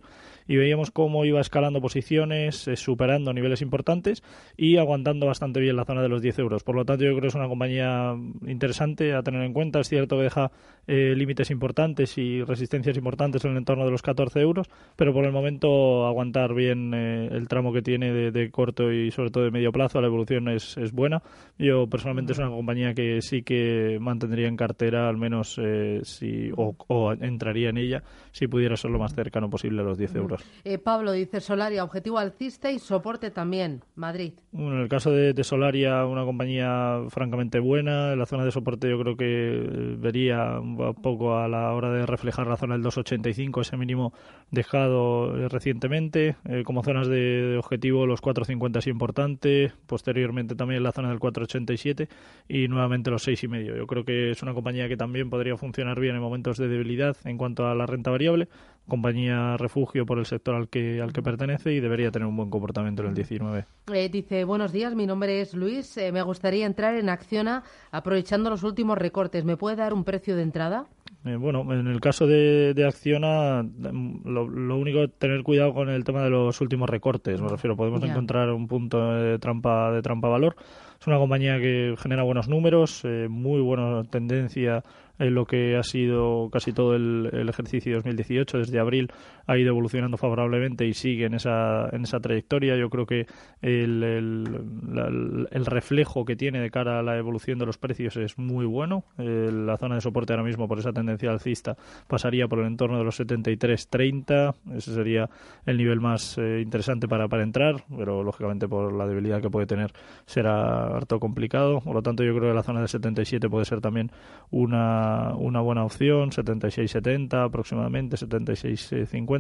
y 0.48 0.56
veíamos 0.56 0.90
cómo 0.90 1.24
iba 1.24 1.40
escalando 1.40 1.80
posiciones, 1.80 2.66
eh, 2.68 2.76
superando 2.76 3.32
niveles 3.32 3.60
importantes 3.60 4.22
y 4.56 4.78
aguantando 4.78 5.26
bastante 5.26 5.60
bien 5.60 5.76
la 5.76 5.84
zona 5.84 6.02
de 6.02 6.08
los 6.08 6.22
10 6.22 6.38
euros. 6.38 6.64
Por 6.64 6.74
lo 6.74 6.84
tanto, 6.84 7.04
yo 7.04 7.10
creo 7.10 7.20
que 7.20 7.26
es 7.28 7.34
una 7.34 7.48
compañía 7.48 8.14
interesante 8.46 9.14
a 9.14 9.22
tener 9.22 9.42
en 9.42 9.52
cuenta. 9.52 9.80
Es 9.80 9.88
cierto 9.88 10.16
que 10.16 10.22
deja 10.24 10.50
eh, 10.86 11.14
límites 11.16 11.50
importantes 11.50 12.16
y 12.16 12.42
resistencias 12.42 12.96
importantes 12.96 13.44
en 13.44 13.52
el 13.52 13.58
entorno 13.58 13.84
de 13.84 13.90
los 13.90 14.02
14 14.02 14.40
euros, 14.40 14.68
pero 14.96 15.12
por 15.12 15.26
el 15.26 15.32
momento 15.32 16.06
aguantar 16.06 16.54
bien 16.54 16.94
el 16.94 17.48
tramo 17.48 17.72
que 17.72 17.82
tiene 17.82 18.30
de, 18.30 18.50
corto 18.50 18.92
y 18.92 19.10
sobre 19.10 19.30
todo 19.30 19.44
de 19.44 19.50
medio 19.50 19.72
plazo, 19.72 20.00
la 20.00 20.06
evolución 20.06 20.48
es, 20.48 20.76
es 20.78 20.92
buena. 20.92 21.22
Yo 21.58 21.86
personalmente 21.86 22.32
es 22.32 22.38
una 22.38 22.48
compañía 22.48 22.61
que 22.94 23.20
sí 23.22 23.42
que 23.42 23.98
mantendría 24.00 24.48
en 24.48 24.56
cartera, 24.56 25.08
al 25.08 25.16
menos 25.16 25.58
eh, 25.62 26.00
si, 26.04 26.50
o, 26.56 27.12
entraría 27.20 27.70
en 27.70 27.78
ella, 27.78 28.02
si 28.30 28.46
pudiera 28.46 28.76
ser 28.76 28.90
lo 28.90 28.98
más 28.98 29.14
cercano 29.14 29.50
posible 29.50 29.80
a 29.82 29.84
los 29.84 29.98
10 29.98 30.14
euros. 30.16 30.44
Eh, 30.64 30.78
Pablo 30.78 31.12
dice 31.12 31.40
Solaria, 31.40 31.84
objetivo 31.84 32.18
alcista 32.18 32.70
y 32.70 32.78
soporte 32.78 33.30
también, 33.30 33.82
Madrid. 33.94 34.32
Bueno, 34.52 34.76
en 34.76 34.82
el 34.82 34.88
caso 34.88 35.10
de, 35.10 35.42
Solaria, 35.42 36.06
una 36.06 36.24
compañía 36.24 37.00
francamente 37.08 37.58
buena. 37.58 38.12
En 38.12 38.18
la 38.18 38.26
zona 38.26 38.44
de 38.44 38.52
soporte 38.52 38.88
yo 38.88 38.98
creo 38.98 39.16
que 39.16 39.24
eh, 39.24 39.96
vería 39.98 40.60
un 40.60 40.94
poco 40.94 41.36
a 41.36 41.48
la 41.48 41.72
hora 41.72 41.92
de 41.92 42.06
reflejar 42.06 42.46
la 42.46 42.56
zona 42.56 42.74
del 42.74 42.84
2,85, 42.84 43.60
ese 43.60 43.76
mínimo 43.76 44.12
dejado 44.50 45.48
recientemente. 45.48 46.36
como 46.64 46.82
zonas 46.82 47.08
de, 47.08 47.56
objetivo, 47.58 48.06
los 48.06 48.22
4,50 48.22 48.78
es 48.78 48.86
importante. 48.86 49.72
Posteriormente 49.86 50.54
también 50.54 50.82
la 50.82 50.92
zona 50.92 51.08
del 51.08 51.18
4,87 51.18 52.08
y 52.52 52.68
nuevamente 52.68 53.10
los 53.10 53.22
seis 53.22 53.42
y 53.44 53.48
medio. 53.48 53.74
Yo 53.74 53.86
creo 53.86 54.04
que 54.04 54.30
es 54.30 54.42
una 54.42 54.52
compañía 54.52 54.86
que 54.86 54.98
también 54.98 55.30
podría 55.30 55.56
funcionar 55.56 55.98
bien 55.98 56.16
en 56.16 56.20
momentos 56.20 56.58
de 56.58 56.68
debilidad 56.68 57.16
en 57.24 57.38
cuanto 57.38 57.66
a 57.66 57.74
la 57.74 57.86
renta 57.86 58.10
variable, 58.10 58.46
compañía 58.86 59.56
refugio 59.56 60.04
por 60.04 60.18
el 60.18 60.26
sector 60.26 60.56
al 60.56 60.68
que 60.68 61.00
al 61.00 61.14
que 61.14 61.22
pertenece 61.22 61.72
y 61.72 61.80
debería 61.80 62.10
tener 62.10 62.28
un 62.28 62.36
buen 62.36 62.50
comportamiento 62.50 63.02
en 63.02 63.08
el 63.08 63.14
19. 63.14 63.64
Eh, 63.94 64.08
dice, 64.10 64.44
buenos 64.44 64.70
días, 64.70 64.94
mi 64.94 65.06
nombre 65.06 65.40
es 65.40 65.54
Luis, 65.54 65.96
eh, 65.96 66.12
me 66.12 66.20
gustaría 66.20 66.66
entrar 66.66 66.94
en 66.94 67.08
Acciona 67.08 67.62
aprovechando 67.90 68.50
los 68.50 68.64
últimos 68.64 68.98
recortes. 68.98 69.46
¿Me 69.46 69.56
puede 69.56 69.76
dar 69.76 69.94
un 69.94 70.04
precio 70.04 70.36
de 70.36 70.42
entrada? 70.42 70.84
Eh, 71.24 71.36
bueno, 71.36 71.72
en 71.72 71.86
el 71.86 72.00
caso 72.00 72.26
de, 72.26 72.74
de 72.74 72.84
Acciona, 72.84 73.62
lo, 73.62 74.48
lo, 74.48 74.76
único 74.76 75.06
tener 75.08 75.42
cuidado 75.44 75.72
con 75.72 75.88
el 75.88 76.02
tema 76.02 76.22
de 76.24 76.30
los 76.30 76.60
últimos 76.60 76.90
recortes. 76.90 77.40
Me 77.40 77.48
refiero, 77.48 77.76
podemos 77.76 78.02
encontrar 78.02 78.50
un 78.50 78.66
punto 78.66 79.12
de 79.14 79.38
trampa 79.38 79.92
de 79.92 80.02
trampa 80.02 80.28
valor 80.28 80.56
es 81.02 81.06
una 81.08 81.18
compañía 81.18 81.58
que 81.58 81.96
genera 81.98 82.22
buenos 82.22 82.46
números, 82.46 83.00
eh, 83.04 83.26
muy 83.28 83.60
buena 83.60 84.04
tendencia 84.04 84.84
en 85.18 85.34
lo 85.34 85.46
que 85.46 85.76
ha 85.76 85.82
sido 85.82 86.48
casi 86.52 86.72
todo 86.72 86.94
el, 86.94 87.28
el 87.32 87.48
ejercicio 87.48 87.96
2018, 87.96 88.58
desde 88.58 88.78
abril, 88.78 89.10
ha 89.46 89.56
ido 89.56 89.68
evolucionando 89.68 90.16
favorablemente 90.16 90.86
y 90.86 90.94
sigue 90.94 91.26
en 91.26 91.34
esa, 91.34 91.88
en 91.92 92.02
esa 92.04 92.20
trayectoria. 92.20 92.76
Yo 92.76 92.90
creo 92.90 93.06
que 93.06 93.26
el, 93.60 94.02
el, 94.02 95.48
el 95.50 95.66
reflejo 95.66 96.24
que 96.24 96.36
tiene 96.36 96.60
de 96.60 96.70
cara 96.70 96.98
a 96.98 97.02
la 97.02 97.16
evolución 97.16 97.58
de 97.58 97.66
los 97.66 97.78
precios 97.78 98.16
es 98.16 98.38
muy 98.38 98.66
bueno. 98.66 99.04
Eh, 99.18 99.50
la 99.52 99.76
zona 99.76 99.96
de 99.96 100.00
soporte 100.00 100.32
ahora 100.32 100.44
mismo 100.44 100.68
por 100.68 100.78
esa 100.78 100.92
tendencia 100.92 101.30
alcista 101.30 101.76
pasaría 102.06 102.48
por 102.48 102.60
el 102.60 102.66
entorno 102.66 102.98
de 102.98 103.04
los 103.04 103.20
73.30. 103.20 104.54
Ese 104.76 104.94
sería 104.94 105.28
el 105.66 105.76
nivel 105.76 106.00
más 106.00 106.38
eh, 106.38 106.60
interesante 106.62 107.08
para, 107.08 107.28
para 107.28 107.42
entrar, 107.42 107.84
pero 107.96 108.22
lógicamente 108.22 108.68
por 108.68 108.92
la 108.92 109.06
debilidad 109.06 109.40
que 109.40 109.50
puede 109.50 109.66
tener 109.66 109.92
será 110.26 110.96
harto 110.96 111.20
complicado. 111.20 111.80
Por 111.80 111.94
lo 111.94 112.02
tanto, 112.02 112.24
yo 112.24 112.34
creo 112.34 112.50
que 112.50 112.54
la 112.54 112.62
zona 112.62 112.80
de 112.80 112.88
77 112.88 113.48
puede 113.48 113.64
ser 113.64 113.80
también 113.80 114.10
una, 114.50 115.34
una 115.36 115.60
buena 115.60 115.84
opción. 115.84 116.30
76.70 116.30 117.44
aproximadamente, 117.44 118.16
76.50. 118.16 119.31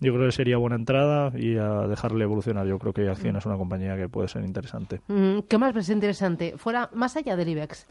Yo 0.00 0.14
creo 0.14 0.26
que 0.26 0.32
sería 0.32 0.56
buena 0.56 0.76
entrada 0.76 1.32
y 1.38 1.56
a 1.56 1.86
dejarle 1.86 2.24
evolucionar. 2.24 2.66
Yo 2.66 2.78
creo 2.78 2.92
que 2.92 3.08
Acción 3.08 3.36
es 3.36 3.46
una 3.46 3.56
compañía 3.56 3.96
que 3.96 4.08
puede 4.08 4.28
ser 4.28 4.44
interesante. 4.44 5.00
Mm, 5.08 5.40
¿Qué 5.48 5.58
más 5.58 5.74
ves 5.74 5.88
interesante? 5.88 6.54
Fuera, 6.56 6.90
más 6.92 7.16
allá 7.16 7.36
del 7.36 7.48
IBEX. 7.48 7.86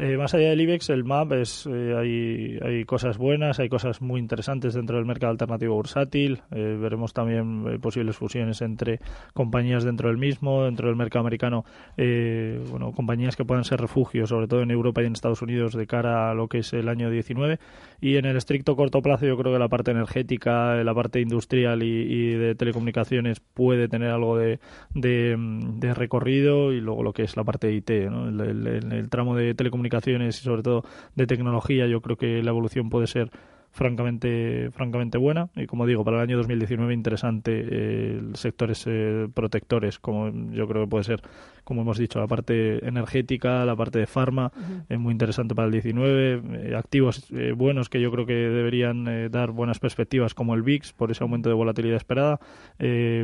Eh, 0.00 0.16
más 0.16 0.32
allá 0.32 0.48
del 0.48 0.60
IBEX, 0.62 0.88
el 0.90 1.04
MAP 1.04 1.32
es, 1.32 1.68
eh, 1.70 1.94
hay, 1.96 2.58
hay 2.62 2.84
cosas 2.84 3.18
buenas, 3.18 3.58
hay 3.60 3.68
cosas 3.68 4.00
muy 4.00 4.18
interesantes 4.18 4.72
dentro 4.72 4.96
del 4.96 5.04
mercado 5.04 5.32
alternativo 5.32 5.74
bursátil. 5.74 6.40
Eh, 6.52 6.78
veremos 6.80 7.12
también 7.12 7.80
posibles 7.80 8.16
fusiones 8.16 8.62
entre 8.62 9.00
compañías 9.34 9.84
dentro 9.84 10.08
del 10.08 10.16
mismo, 10.16 10.64
dentro 10.64 10.88
del 10.88 10.96
mercado 10.96 11.20
americano, 11.20 11.64
bueno, 11.96 12.92
compañías 12.92 13.36
que 13.36 13.44
puedan 13.44 13.64
ser 13.64 13.80
refugios, 13.80 14.30
sobre 14.30 14.48
todo 14.48 14.62
en 14.62 14.70
Europa 14.70 15.02
y 15.02 15.06
en 15.06 15.12
Estados 15.12 15.42
Unidos, 15.42 15.74
de 15.74 15.86
cara 15.86 16.30
a 16.30 16.34
lo 16.34 16.48
que 16.48 16.58
es 16.58 16.72
el 16.72 16.88
año 16.88 17.10
19. 17.10 17.58
Y 18.00 18.16
en 18.16 18.24
el 18.24 18.36
estricto 18.36 18.76
corto 18.76 19.02
plazo, 19.02 19.26
yo 19.26 19.36
creo 19.36 19.52
que 19.52 19.58
la 19.58 19.68
parte 19.68 19.90
energética, 19.90 20.82
la 20.82 20.94
parte 20.94 21.20
industrial 21.20 21.82
y, 21.82 22.34
de 22.34 22.54
telecomunicaciones 22.54 23.40
puede 23.40 23.88
tener 23.88 24.10
algo 24.10 24.36
de, 24.36 24.58
de, 24.94 25.94
recorrido 25.94 26.72
y 26.72 26.80
luego 26.80 27.02
lo 27.02 27.12
que 27.12 27.22
es 27.22 27.36
la 27.36 27.44
parte 27.44 27.68
de 27.68 27.74
IT, 27.74 27.90
¿no? 28.10 28.28
el, 28.28 28.66
el 28.66 29.08
tramo 29.08 29.36
de 29.36 29.54
telecomunicaciones 29.54 29.73
comunicaciones 29.74 30.38
y 30.40 30.42
sobre 30.44 30.62
todo 30.62 30.84
de 31.16 31.26
tecnología, 31.26 31.86
yo 31.86 32.00
creo 32.00 32.16
que 32.16 32.42
la 32.42 32.50
evolución 32.50 32.88
puede 32.88 33.08
ser 33.08 33.30
francamente 33.74 34.70
francamente 34.70 35.18
buena 35.18 35.48
y 35.56 35.66
como 35.66 35.84
digo 35.84 36.04
para 36.04 36.18
el 36.18 36.22
año 36.22 36.36
2019 36.36 36.94
interesante 36.94 37.66
eh, 37.68 38.22
sectores 38.34 38.84
eh, 38.86 39.26
protectores 39.34 39.98
como 39.98 40.30
yo 40.52 40.68
creo 40.68 40.84
que 40.84 40.88
puede 40.90 41.04
ser 41.04 41.22
como 41.64 41.82
hemos 41.82 41.98
dicho 41.98 42.20
la 42.20 42.26
parte 42.28 42.86
energética 42.86 43.64
la 43.64 43.74
parte 43.74 43.98
de 43.98 44.06
farma 44.06 44.52
uh 44.54 44.60
-huh. 44.60 44.84
es 44.88 44.98
muy 44.98 45.12
interesante 45.12 45.54
para 45.54 45.66
el 45.66 45.72
19 45.72 46.42
eh, 46.70 46.76
activos 46.76 47.26
eh, 47.32 47.52
buenos 47.52 47.88
que 47.88 48.00
yo 48.00 48.12
creo 48.12 48.26
que 48.26 48.34
deberían 48.34 49.08
eh, 49.08 49.28
dar 49.28 49.50
buenas 49.50 49.80
perspectivas 49.80 50.34
como 50.34 50.54
el 50.54 50.62
VIX 50.62 50.92
por 50.92 51.10
ese 51.10 51.24
aumento 51.24 51.48
de 51.48 51.54
volatilidad 51.54 51.96
esperada 51.96 52.38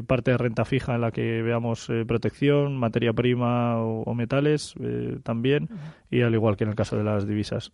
parte 0.07 0.31
de 0.31 0.39
renta 0.39 0.65
fija 0.65 0.95
en 0.95 1.03
la 1.03 1.11
que 1.11 1.43
veamos 1.43 1.91
protección 2.07 2.77
materia 2.77 3.13
prima 3.13 3.79
o, 3.79 4.03
o 4.03 4.15
metales 4.15 4.75
también 5.23 5.65
uh 5.65 5.67
-huh. 5.67 6.19
y 6.19 6.23
al 6.23 6.35
igual 6.35 6.57
que 6.57 6.65
en 6.65 6.71
el 6.71 6.77
caso 6.77 6.97
de 6.97 7.05
las 7.05 7.27
divisas 7.27 7.73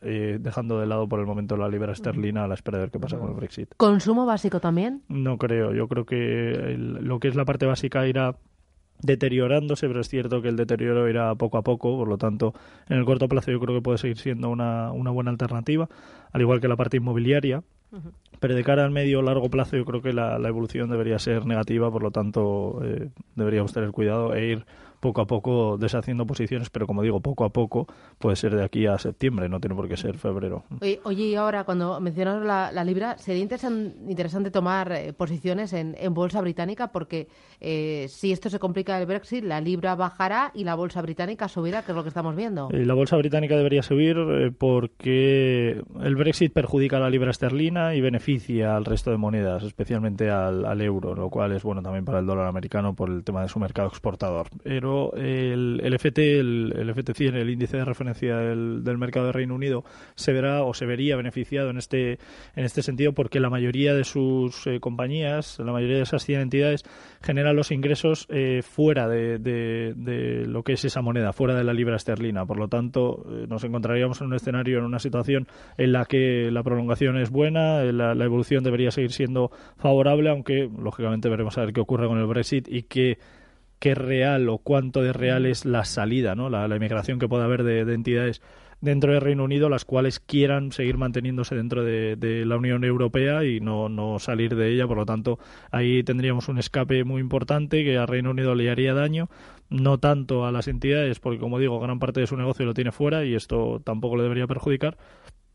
dejando 0.00 0.80
de 0.80 0.86
lado 0.86 1.08
por 1.08 1.20
el 1.20 1.26
momento 1.26 1.56
la 1.56 1.68
libra 1.68 1.92
esterlina 2.00 2.44
a 2.44 2.48
la 2.48 2.54
espera 2.54 2.78
de 2.78 2.84
ver 2.84 2.90
qué 2.90 2.98
pasa 2.98 3.18
con 3.18 3.28
el 3.28 3.34
Brexit. 3.34 3.74
¿Consumo 3.76 4.26
básico 4.26 4.60
también? 4.60 5.02
No 5.08 5.38
creo. 5.38 5.72
Yo 5.72 5.88
creo 5.88 6.04
que 6.04 6.50
el, 6.50 6.92
lo 7.04 7.20
que 7.20 7.28
es 7.28 7.34
la 7.34 7.44
parte 7.44 7.66
básica 7.66 8.06
irá 8.06 8.36
deteriorándose, 9.02 9.86
pero 9.86 10.00
es 10.00 10.08
cierto 10.08 10.42
que 10.42 10.48
el 10.48 10.56
deterioro 10.56 11.08
irá 11.08 11.34
poco 11.34 11.58
a 11.58 11.62
poco, 11.62 11.96
por 11.96 12.08
lo 12.08 12.18
tanto, 12.18 12.54
en 12.88 12.98
el 12.98 13.04
corto 13.04 13.28
plazo 13.28 13.50
yo 13.50 13.60
creo 13.60 13.74
que 13.74 13.82
puede 13.82 13.98
seguir 13.98 14.18
siendo 14.18 14.50
una, 14.50 14.92
una 14.92 15.10
buena 15.10 15.30
alternativa, 15.30 15.88
al 16.32 16.40
igual 16.40 16.60
que 16.60 16.68
la 16.68 16.76
parte 16.76 16.98
inmobiliaria, 16.98 17.62
uh 17.92 17.96
-huh. 17.96 18.12
pero 18.40 18.54
de 18.54 18.64
cara 18.64 18.84
al 18.84 18.90
medio 18.90 19.20
o 19.20 19.22
largo 19.22 19.48
plazo 19.48 19.76
yo 19.76 19.84
creo 19.84 20.02
que 20.02 20.12
la, 20.12 20.38
la, 20.38 20.48
evolución 20.48 20.90
debería 20.90 21.18
ser 21.18 21.46
negativa, 21.46 21.90
por 21.90 22.02
lo 22.02 22.10
tanto, 22.10 22.80
eh, 22.84 23.10
deberíamos 23.36 23.72
tener 23.72 23.90
cuidado 23.90 24.34
e 24.34 24.46
ir 24.46 24.66
poco 25.00 25.22
a 25.22 25.26
poco 25.26 25.78
deshaciendo 25.78 26.26
posiciones, 26.26 26.70
pero 26.70 26.86
como 26.86 27.02
digo, 27.02 27.20
poco 27.20 27.44
a 27.44 27.48
poco 27.50 27.86
puede 28.18 28.36
ser 28.36 28.54
de 28.54 28.64
aquí 28.64 28.86
a 28.86 28.98
septiembre, 28.98 29.48
no 29.48 29.60
tiene 29.60 29.74
por 29.74 29.88
qué 29.88 29.96
ser 29.96 30.18
febrero. 30.18 30.64
Oye, 30.80 31.00
oye 31.04 31.24
y 31.24 31.34
ahora 31.34 31.64
cuando 31.64 31.98
mencionas 32.00 32.44
la, 32.44 32.70
la 32.70 32.84
libra, 32.84 33.18
sería 33.18 33.42
interesan, 33.42 33.94
interesante 34.06 34.50
tomar 34.50 34.92
eh, 34.92 35.12
posiciones 35.12 35.72
en, 35.72 35.96
en, 35.98 36.14
bolsa 36.14 36.40
británica 36.40 36.88
porque 36.88 37.28
eh, 37.60 38.06
si 38.08 38.32
esto 38.32 38.50
se 38.50 38.58
complica 38.58 39.00
el 39.00 39.06
Brexit, 39.06 39.44
la 39.44 39.60
libra 39.60 39.94
bajará 39.94 40.52
y 40.54 40.64
la 40.64 40.74
bolsa 40.74 41.00
británica 41.00 41.48
subirá, 41.48 41.82
que 41.82 41.92
es 41.92 41.96
lo 41.96 42.02
que 42.02 42.08
estamos 42.08 42.36
viendo. 42.36 42.68
Eh, 42.72 42.84
la 42.84 42.94
bolsa 42.94 43.16
británica 43.16 43.56
debería 43.56 43.82
subir 43.82 44.16
eh, 44.18 44.50
porque 44.56 45.82
el 46.02 46.16
Brexit 46.16 46.52
perjudica 46.52 46.98
a 46.98 47.00
la 47.00 47.10
libra 47.10 47.30
esterlina 47.30 47.94
y 47.94 48.00
beneficia 48.00 48.76
al 48.76 48.84
resto 48.84 49.10
de 49.10 49.16
monedas, 49.16 49.62
especialmente 49.62 50.30
al, 50.30 50.66
al 50.66 50.80
euro, 50.82 51.14
lo 51.14 51.30
cual 51.30 51.52
es 51.52 51.62
bueno 51.62 51.82
también 51.82 52.04
para 52.04 52.18
el 52.18 52.26
dólar 52.26 52.46
americano 52.46 52.94
por 52.94 53.08
el 53.08 53.24
tema 53.24 53.42
de 53.42 53.48
su 53.48 53.58
mercado 53.58 53.88
exportador. 53.88 54.48
Pero 54.62 54.89
el, 55.16 55.80
el 55.82 55.94
FT, 55.94 56.40
el, 56.40 56.74
el, 56.76 56.90
FT 56.90 57.14
100, 57.14 57.36
el 57.36 57.50
índice 57.50 57.76
de 57.76 57.84
referencia 57.84 58.36
del, 58.36 58.82
del, 58.84 58.98
mercado 58.98 59.26
de 59.26 59.32
Reino 59.32 59.54
Unido, 59.54 59.84
se 60.14 60.32
verá 60.32 60.62
o 60.62 60.74
se 60.74 60.86
vería 60.86 61.16
beneficiado 61.16 61.70
en 61.70 61.78
este, 61.78 62.18
en 62.56 62.64
este 62.64 62.82
sentido 62.82 63.12
porque 63.12 63.40
la 63.40 63.50
mayoría 63.50 63.94
de 63.94 64.04
sus 64.04 64.66
eh, 64.66 64.80
compañías, 64.80 65.58
la 65.58 65.72
mayoría 65.72 65.96
de 65.96 66.02
esas 66.02 66.24
100 66.24 66.40
entidades, 66.40 66.84
generan 67.22 67.56
los 67.56 67.70
ingresos 67.70 68.26
eh, 68.30 68.62
fuera 68.62 69.08
de, 69.08 69.38
de, 69.38 69.94
de, 69.96 70.46
lo 70.46 70.62
que 70.62 70.74
es 70.74 70.84
esa 70.84 71.02
moneda, 71.02 71.32
fuera 71.32 71.54
de 71.54 71.64
la 71.64 71.72
libra 71.72 71.96
esterlina. 71.96 72.46
Por 72.46 72.58
lo 72.58 72.68
tanto, 72.68 73.24
eh, 73.30 73.46
nos 73.48 73.64
encontraríamos 73.64 74.20
en 74.20 74.28
un 74.28 74.34
escenario, 74.34 74.78
en 74.78 74.84
una 74.84 74.98
situación 74.98 75.46
en 75.76 75.92
la 75.92 76.04
que 76.04 76.50
la 76.50 76.62
prolongación 76.62 77.18
es 77.18 77.30
buena, 77.30 77.82
la, 77.84 78.14
la 78.14 78.24
evolución 78.24 78.64
debería 78.64 78.90
seguir 78.90 79.12
siendo 79.12 79.50
favorable, 79.76 80.30
aunque 80.30 80.68
lógicamente 80.78 81.28
veremos 81.28 81.56
a 81.58 81.62
ver 81.62 81.72
qué 81.72 81.80
ocurre 81.80 82.06
con 82.06 82.18
el 82.18 82.26
Brexit 82.26 82.68
y 82.68 82.82
qué 82.82 83.18
qué 83.80 83.94
real 83.94 84.48
o 84.48 84.58
cuánto 84.58 85.02
de 85.02 85.12
real 85.12 85.46
es 85.46 85.64
la 85.64 85.84
salida, 85.84 86.36
¿no? 86.36 86.50
la, 86.50 86.68
la 86.68 86.76
inmigración 86.76 87.18
que 87.18 87.28
pueda 87.28 87.44
haber 87.44 87.64
de, 87.64 87.84
de, 87.84 87.94
entidades 87.94 88.42
dentro 88.80 89.12
del 89.12 89.22
Reino 89.22 89.44
Unido, 89.44 89.68
las 89.68 89.84
cuales 89.84 90.20
quieran 90.20 90.70
seguir 90.72 90.98
manteniéndose 90.98 91.54
dentro 91.54 91.82
de, 91.82 92.16
de, 92.16 92.44
la 92.44 92.56
Unión 92.56 92.84
Europea 92.84 93.44
y 93.44 93.60
no, 93.60 93.88
no 93.88 94.18
salir 94.18 94.54
de 94.54 94.72
ella. 94.72 94.86
Por 94.86 94.98
lo 94.98 95.06
tanto, 95.06 95.38
ahí 95.70 96.02
tendríamos 96.02 96.48
un 96.48 96.58
escape 96.58 97.04
muy 97.04 97.20
importante 97.20 97.82
que 97.82 97.98
al 97.98 98.08
Reino 98.08 98.30
Unido 98.30 98.54
le 98.54 98.70
haría 98.70 98.94
daño, 98.94 99.28
no 99.70 99.98
tanto 99.98 100.46
a 100.46 100.52
las 100.52 100.68
entidades, 100.68 101.20
porque 101.20 101.38
como 101.38 101.58
digo, 101.58 101.80
gran 101.80 101.98
parte 101.98 102.20
de 102.20 102.26
su 102.26 102.36
negocio 102.36 102.66
lo 102.66 102.74
tiene 102.74 102.92
fuera 102.92 103.24
y 103.24 103.34
esto 103.34 103.80
tampoco 103.84 104.16
le 104.16 104.24
debería 104.24 104.46
perjudicar, 104.46 104.96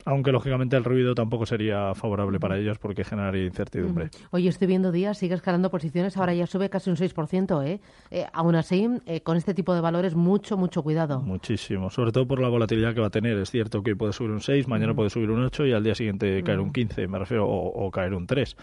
aunque 0.05 0.31
lógicamente 0.31 0.77
el 0.77 0.83
ruido 0.83 1.15
tampoco 1.15 1.45
sería 1.45 1.93
favorable 1.95 2.39
para 2.39 2.57
ellos 2.57 2.77
porque 2.77 3.03
generaría 3.03 3.45
incertidumbre. 3.45 4.09
Oye, 4.31 4.47
estoy 4.49 4.67
viendo 4.67 4.91
días, 4.91 5.17
sigue 5.17 5.33
escalando 5.33 5.69
posiciones, 5.71 6.15
ahora 6.15 6.33
ya 6.33 6.45
sube 6.45 6.69
casi 6.69 6.91
un 6.91 6.95
6%, 6.95 7.65
¿eh? 7.65 7.81
eh 8.11 8.25
aún 8.31 8.55
así, 8.55 8.87
eh, 9.07 9.21
con 9.21 9.35
este 9.35 9.53
tipo 9.53 9.73
de 9.73 9.81
valores, 9.81 10.15
mucho, 10.15 10.57
mucho 10.57 10.83
cuidado. 10.83 11.21
Muchísimo, 11.21 11.89
sobre 11.89 12.11
todo 12.11 12.27
por 12.27 12.39
la 12.39 12.49
volatilidad 12.49 12.93
que 12.93 13.01
va 13.01 13.07
a 13.07 13.11
tener. 13.11 13.37
Es 13.37 13.49
cierto 13.49 13.81
que 13.81 13.95
puede 13.95 14.13
subir 14.13 14.31
un 14.31 14.41
6, 14.41 14.67
mañana 14.67 14.93
puede 14.93 15.09
subir 15.09 15.31
un 15.31 15.43
8 15.43 15.65
y 15.65 15.73
al 15.73 15.83
día 15.83 15.95
siguiente 15.95 16.43
caer 16.43 16.59
un 16.59 16.71
15, 16.71 17.07
me 17.07 17.17
refiero, 17.17 17.47
o, 17.47 17.85
o 17.85 17.91
caer 17.91 18.13
un 18.13 18.27
3. 18.27 18.55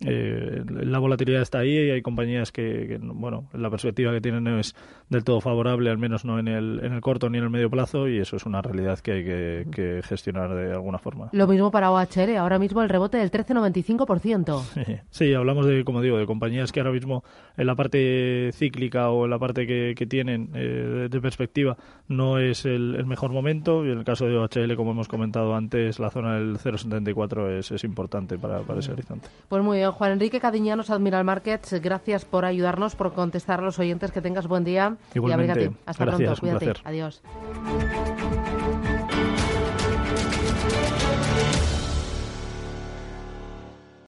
Eh, 0.00 0.64
la 0.68 0.98
volatilidad 0.98 1.42
está 1.42 1.60
ahí 1.60 1.76
y 1.76 1.90
hay 1.90 2.02
compañías 2.02 2.50
que, 2.50 2.86
que, 2.88 2.98
bueno, 3.00 3.48
la 3.52 3.70
perspectiva 3.70 4.12
que 4.12 4.20
tienen 4.20 4.44
no 4.44 4.58
es 4.58 4.74
del 5.08 5.22
todo 5.22 5.40
favorable, 5.40 5.90
al 5.90 5.98
menos 5.98 6.24
no 6.24 6.38
en 6.38 6.48
el, 6.48 6.80
en 6.82 6.92
el 6.92 7.00
corto 7.00 7.30
ni 7.30 7.38
en 7.38 7.44
el 7.44 7.50
medio 7.50 7.70
plazo, 7.70 8.08
y 8.08 8.18
eso 8.18 8.36
es 8.36 8.46
una 8.46 8.62
realidad 8.62 8.98
que 8.98 9.12
hay 9.12 9.24
que, 9.24 9.66
que 9.70 10.02
gestionar 10.02 10.54
de 10.54 10.72
alguna 10.72 10.87
alguna 10.88 10.98
forma. 10.98 11.28
Lo 11.32 11.46
mismo 11.46 11.70
para 11.70 11.90
OHL, 11.90 12.36
ahora 12.36 12.58
mismo 12.58 12.82
el 12.82 12.88
rebote 12.88 13.18
del 13.18 13.30
13,95%. 13.30 14.98
Sí, 15.10 15.34
hablamos 15.34 15.66
de, 15.66 15.84
como 15.84 16.00
digo, 16.00 16.18
de 16.18 16.26
compañías 16.26 16.72
que 16.72 16.80
ahora 16.80 16.92
mismo 16.92 17.22
en 17.56 17.66
la 17.66 17.74
parte 17.74 18.50
cíclica 18.52 19.10
o 19.10 19.24
en 19.24 19.30
la 19.30 19.38
parte 19.38 19.66
que, 19.66 19.94
que 19.96 20.06
tienen 20.06 20.50
eh, 20.54 20.58
de, 20.58 21.08
de, 21.08 21.20
perspectiva 21.20 21.76
no 22.06 22.38
es 22.38 22.64
el, 22.64 22.94
el, 22.94 23.06
mejor 23.06 23.32
momento 23.32 23.84
y 23.84 23.90
en 23.90 23.98
el 23.98 24.04
caso 24.04 24.26
de 24.26 24.36
OHL, 24.36 24.76
como 24.76 24.92
hemos 24.92 25.08
comentado 25.08 25.54
antes, 25.54 25.98
la 25.98 26.10
zona 26.10 26.34
del 26.34 26.58
0,74 26.58 27.58
es, 27.58 27.70
es 27.70 27.84
importante 27.84 28.38
para, 28.38 28.60
para 28.60 28.80
ese 28.80 28.92
horizonte. 28.92 29.28
Pues 29.48 29.62
muy 29.62 29.78
bien, 29.78 29.90
Juan 29.90 30.12
Enrique 30.12 30.40
Cadiñanos, 30.40 30.90
Admiral 30.90 31.24
Markets, 31.24 31.80
gracias 31.82 32.24
por 32.24 32.44
ayudarnos, 32.44 32.94
por 32.94 33.12
contestar 33.12 33.60
a 33.60 33.62
los 33.62 33.78
oyentes, 33.78 34.12
que 34.12 34.22
tengas 34.22 34.46
buen 34.46 34.64
día 34.64 34.96
Igualmente, 35.14 35.46
y 35.46 35.50
abrígate. 35.50 35.76
Hasta 35.86 36.04
gracias, 36.04 36.40
pronto, 36.40 36.58
cuídate, 36.58 36.80
adiós. 36.84 37.22